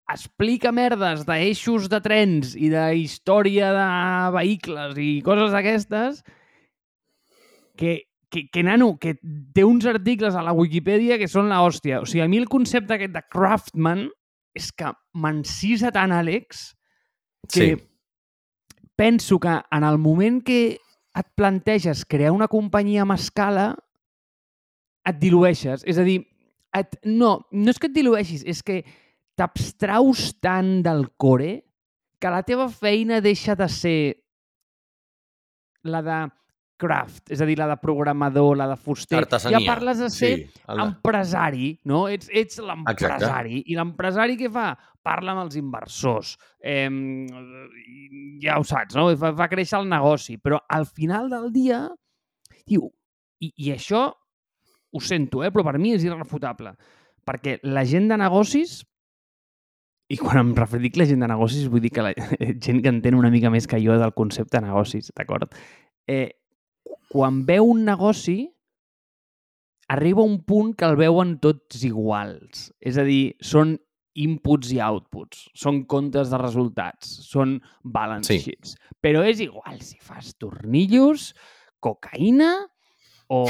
explica 0.08 0.72
merdes 0.72 1.26
d'eixos 1.28 1.90
de 1.92 2.00
trens 2.04 2.54
i 2.56 2.70
de 2.72 2.86
història 2.96 3.74
de 3.76 3.88
vehicles 4.38 5.00
i 5.04 5.10
coses 5.26 5.52
d'aquestes 5.52 6.22
que, 7.78 8.07
que, 8.30 8.48
que, 8.52 8.64
nano, 8.64 8.98
que 9.00 9.16
té 9.54 9.64
uns 9.64 9.86
articles 9.88 10.36
a 10.36 10.44
la 10.44 10.54
Wikipedia 10.54 11.18
que 11.18 11.30
són 11.32 11.50
la 11.50 11.62
hòstia. 11.64 12.02
O 12.04 12.06
sigui, 12.06 12.24
a 12.26 12.28
mi 12.28 12.40
el 12.42 12.50
concepte 12.52 12.96
aquest 12.98 13.14
de 13.16 13.24
craftman 13.32 14.08
és 14.58 14.72
que 14.74 14.92
m'encisa 15.14 15.92
tant, 15.94 16.12
Àlex, 16.12 16.74
que 17.54 17.76
Sí. 17.78 17.84
penso 18.98 19.40
que 19.40 19.62
en 19.72 19.84
el 19.84 19.98
moment 19.98 20.42
que 20.44 20.80
et 21.18 21.28
planteges 21.36 22.06
crear 22.06 22.32
una 22.32 22.48
companyia 22.48 23.04
amb 23.04 23.14
escala, 23.14 23.76
et 25.08 25.18
dilueixes. 25.20 25.84
És 25.88 25.98
a 25.98 26.04
dir, 26.04 26.20
et, 26.76 26.98
no, 27.06 27.48
no 27.52 27.72
és 27.72 27.80
que 27.80 27.88
et 27.88 27.96
dilueixis, 27.96 28.44
és 28.46 28.62
que 28.64 28.84
t'abstraus 29.38 30.34
tant 30.42 30.82
del 30.84 31.08
core 31.18 31.64
que 32.20 32.32
la 32.34 32.44
teva 32.44 32.68
feina 32.74 33.22
deixa 33.22 33.56
de 33.56 33.70
ser 33.70 34.00
la 35.84 36.02
de 36.02 36.18
craft, 36.80 37.32
és 37.34 37.42
a 37.42 37.48
dir, 37.50 37.58
la 37.60 37.68
de 37.72 37.78
programador, 37.82 38.56
la 38.60 38.68
de 38.70 38.78
fuster. 38.78 39.20
Artesania. 39.24 39.60
Ja 39.60 39.74
parles 39.74 40.02
de 40.04 40.10
ser 40.14 40.34
sí, 40.44 40.62
el 40.70 40.84
empresari, 40.86 41.72
no? 41.90 42.06
Ets, 42.12 42.30
ets 42.32 42.62
l'empresari. 42.64 43.64
I 43.66 43.78
l'empresari 43.80 44.38
què 44.40 44.52
fa? 44.54 44.70
Parla 45.08 45.34
amb 45.34 45.46
els 45.46 45.58
inversors. 45.60 46.36
Eh, 46.60 46.90
ja 48.44 48.60
ho 48.60 48.68
saps, 48.68 48.98
no? 48.98 49.10
Fa, 49.20 49.34
fa 49.38 49.50
créixer 49.52 49.80
el 49.82 49.90
negoci. 49.90 50.38
Però 50.44 50.62
al 50.78 50.88
final 50.90 51.32
del 51.34 51.50
dia, 51.56 51.82
diu, 52.68 52.88
i, 53.42 53.52
i 53.56 53.74
això 53.74 54.08
ho 54.08 55.02
sento, 55.04 55.44
eh? 55.44 55.52
però 55.52 55.66
per 55.68 55.78
mi 55.82 55.94
és 55.96 56.06
irrefutable. 56.08 56.74
Perquè 57.28 57.58
la 57.68 57.84
gent 57.88 58.08
de 58.12 58.18
negocis, 58.20 58.80
i 60.08 60.16
quan 60.20 60.40
em 60.40 60.54
referir 60.56 60.94
a 60.96 61.02
la 61.02 61.08
gent 61.10 61.24
de 61.24 61.28
negocis, 61.28 61.68
vull 61.68 61.84
dir 61.84 61.92
que 61.92 62.06
la 62.06 62.14
gent 62.66 62.82
que 62.84 62.92
entén 62.94 63.18
una 63.18 63.32
mica 63.34 63.52
més 63.52 63.68
que 63.68 63.82
jo 63.84 63.98
del 64.00 64.16
concepte 64.16 64.60
de 64.60 64.68
negocis, 64.70 65.12
d'acord? 65.16 65.52
Eh, 66.08 66.37
quan 67.12 67.44
veu 67.48 67.70
un 67.72 67.84
negoci, 67.88 68.48
arriba 69.88 70.24
un 70.24 70.42
punt 70.44 70.74
que 70.76 70.86
el 70.86 70.98
veuen 71.00 71.38
tots 71.44 71.84
iguals. 71.88 72.72
És 72.84 72.98
a 73.00 73.06
dir, 73.08 73.36
són 73.42 73.78
inputs 74.18 74.72
i 74.74 74.80
outputs, 74.82 75.46
són 75.56 75.84
comptes 75.86 76.32
de 76.34 76.40
resultats, 76.42 77.12
són 77.30 77.60
balance 77.84 78.34
Sí. 78.34 78.40
sheets. 78.44 78.76
Però 79.04 79.22
és 79.24 79.40
igual 79.40 79.80
si 79.82 80.00
fas 80.02 80.34
tornillos, 80.36 81.34
cocaïna 81.80 82.68
o, 83.28 83.44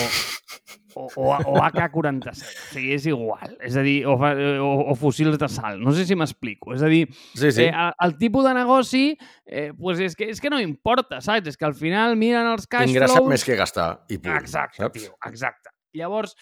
o, 0.96 1.06
o, 1.16 1.28
o 1.54 1.56
AK-47. 1.62 2.32
O 2.34 2.74
sigui, 2.74 2.92
és 2.96 3.06
igual. 3.10 3.56
És 3.64 3.78
a 3.78 3.84
dir, 3.86 4.00
o, 4.10 4.16
o, 4.18 4.72
o 4.92 4.96
fusils 4.98 5.38
de 5.40 5.50
sal. 5.52 5.80
No 5.84 5.94
sé 5.96 6.06
si 6.10 6.18
m'explico. 6.18 6.74
És 6.76 6.84
a 6.86 6.90
dir, 6.92 7.06
Sí, 7.34 7.52
sí. 7.52 7.68
Eh, 7.68 7.72
el, 7.72 7.94
el 8.08 8.18
tipus 8.18 8.48
de 8.48 8.54
negoci, 8.58 9.04
eh, 9.46 9.72
pues 9.78 10.02
és, 10.04 10.16
que, 10.18 10.30
és 10.34 10.42
que 10.42 10.52
no 10.54 10.60
importa, 10.64 11.22
saps? 11.22 11.54
És 11.54 11.58
que 11.60 11.68
al 11.70 11.76
final 11.78 12.18
miren 12.20 12.50
els 12.54 12.68
cash 12.68 12.90
Ingressar 12.90 13.22
flows... 13.22 13.32
més 13.36 13.46
que 13.46 13.58
gastar. 13.60 13.90
I 14.10 14.18
punt, 14.18 14.38
Exacte, 14.42 14.82
saps? 14.84 15.02
tio, 15.02 15.18
exacte. 15.30 15.74
Llavors, 15.98 16.34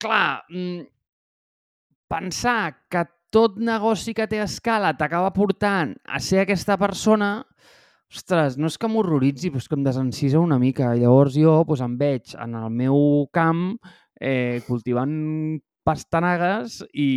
clar, 0.00 0.42
mm, 0.48 0.84
pensar 2.10 2.86
que 2.90 3.04
tot 3.30 3.58
negoci 3.62 4.12
que 4.16 4.26
té 4.26 4.40
escala 4.42 4.96
t'acaba 4.98 5.30
portant 5.32 5.94
a 6.10 6.18
ser 6.22 6.42
aquesta 6.42 6.76
persona, 6.80 7.46
ostres, 8.10 8.58
no 8.58 8.68
és 8.70 8.76
que 8.80 8.90
m'horroritzi, 8.90 9.50
però 9.50 9.62
és 9.62 9.68
que 9.70 9.78
em 9.78 9.86
desencisa 9.86 10.42
una 10.42 10.58
mica. 10.58 10.92
Llavors 10.98 11.36
jo 11.38 11.54
doncs, 11.62 11.84
em 11.86 11.96
veig 12.00 12.34
en 12.40 12.56
el 12.58 12.70
meu 12.74 13.28
camp 13.34 13.64
eh, 14.20 14.60
cultivant 14.66 15.14
pastanagues 15.86 16.80
i, 16.92 17.10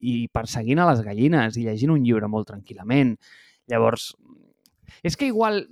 i 0.00 0.14
perseguint 0.32 0.80
a 0.80 0.88
les 0.90 1.02
gallines 1.04 1.56
i 1.56 1.66
llegint 1.66 1.94
un 1.94 2.04
llibre 2.04 2.28
molt 2.30 2.50
tranquil·lament. 2.52 3.16
Llavors, 3.70 4.12
és 5.02 5.16
que 5.18 5.28
igual 5.30 5.64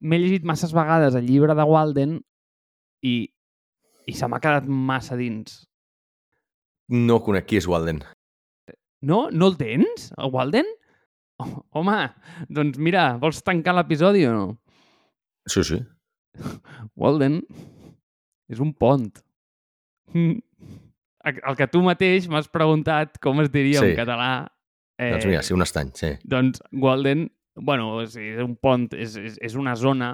m'he 0.00 0.20
llegit 0.22 0.46
masses 0.48 0.72
vegades 0.74 1.16
el 1.18 1.28
llibre 1.28 1.56
de 1.56 1.66
Walden 1.68 2.18
i, 3.04 3.14
i 4.06 4.16
se 4.16 4.28
m'ha 4.28 4.40
quedat 4.40 4.68
massa 4.68 5.18
dins. 5.20 5.62
No 6.88 7.20
conec 7.24 7.48
qui 7.48 7.60
és 7.60 7.68
Walden. 7.68 8.02
No? 9.04 9.28
No 9.32 9.50
el 9.50 9.58
tens, 9.60 10.10
el 10.16 10.32
Walden? 10.32 10.68
Home, 11.76 11.98
doncs 12.48 12.78
mira, 12.78 13.14
vols 13.20 13.42
tancar 13.46 13.74
l'episodi 13.76 14.24
o 14.28 14.32
no? 14.34 14.46
Sí, 15.50 15.64
sí. 15.66 15.80
Walden 16.98 17.40
és 18.50 18.60
un 18.62 18.74
pont. 18.74 19.10
El 21.24 21.56
que 21.56 21.68
tu 21.72 21.80
mateix 21.84 22.26
m'has 22.28 22.50
preguntat 22.52 23.16
com 23.24 23.40
es 23.40 23.50
diria 23.52 23.80
Sí. 23.80 23.92
en 23.92 23.96
català. 23.96 24.30
Eh... 24.98 25.10
Doncs 25.14 25.26
mira, 25.30 25.42
sí, 25.42 25.54
un 25.56 25.64
estany, 25.64 25.90
sí. 25.96 26.12
Doncs 26.28 26.60
Walden, 26.72 27.28
bueno, 27.56 28.02
és, 28.02 28.16
és 28.20 28.42
un 28.44 28.56
pont, 28.60 28.90
és, 28.92 29.16
és, 29.16 29.38
és 29.40 29.56
una 29.58 29.74
zona 29.80 30.12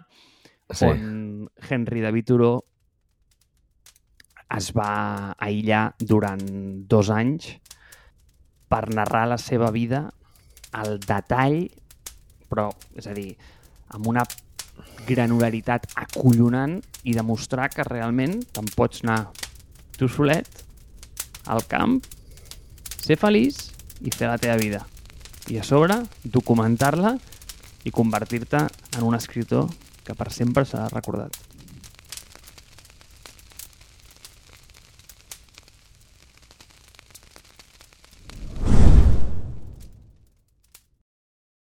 sí. 0.70 0.86
on 0.86 1.48
Henry 1.68 2.04
David 2.04 2.30
Thoreau 2.30 2.60
es 4.56 4.70
va 4.74 5.34
aïllar 5.38 5.82
durant 5.98 6.40
dos 6.90 7.10
anys 7.14 7.52
per 8.70 8.86
narrar 8.94 9.26
la 9.30 9.38
seva 9.38 9.70
vida 9.74 10.08
al 10.76 10.98
detall, 11.02 11.64
però, 12.50 12.68
és 12.98 13.06
a 13.10 13.14
dir, 13.16 13.34
amb 13.94 14.06
una 14.10 14.24
granularitat 15.08 15.88
acollonant 15.98 16.78
i 17.04 17.14
demostrar 17.16 17.70
que 17.72 17.86
realment 17.86 18.40
te'n 18.54 18.68
pots 18.76 19.04
anar 19.04 19.20
tu 19.98 20.08
solet 20.08 20.64
al 21.50 21.64
camp, 21.68 21.98
ser 23.00 23.18
feliç 23.20 23.70
i 24.00 24.12
fer 24.14 24.30
la 24.30 24.38
teva 24.40 24.56
vida. 24.60 24.84
I 25.50 25.58
a 25.60 25.66
sobre, 25.66 25.96
documentar-la 26.24 27.16
i 27.84 27.90
convertir-te 27.90 28.66
en 28.96 29.06
un 29.06 29.16
escriptor 29.16 29.70
que 30.04 30.14
per 30.14 30.30
sempre 30.32 30.66
serà 30.68 30.88
recordat. 30.92 31.49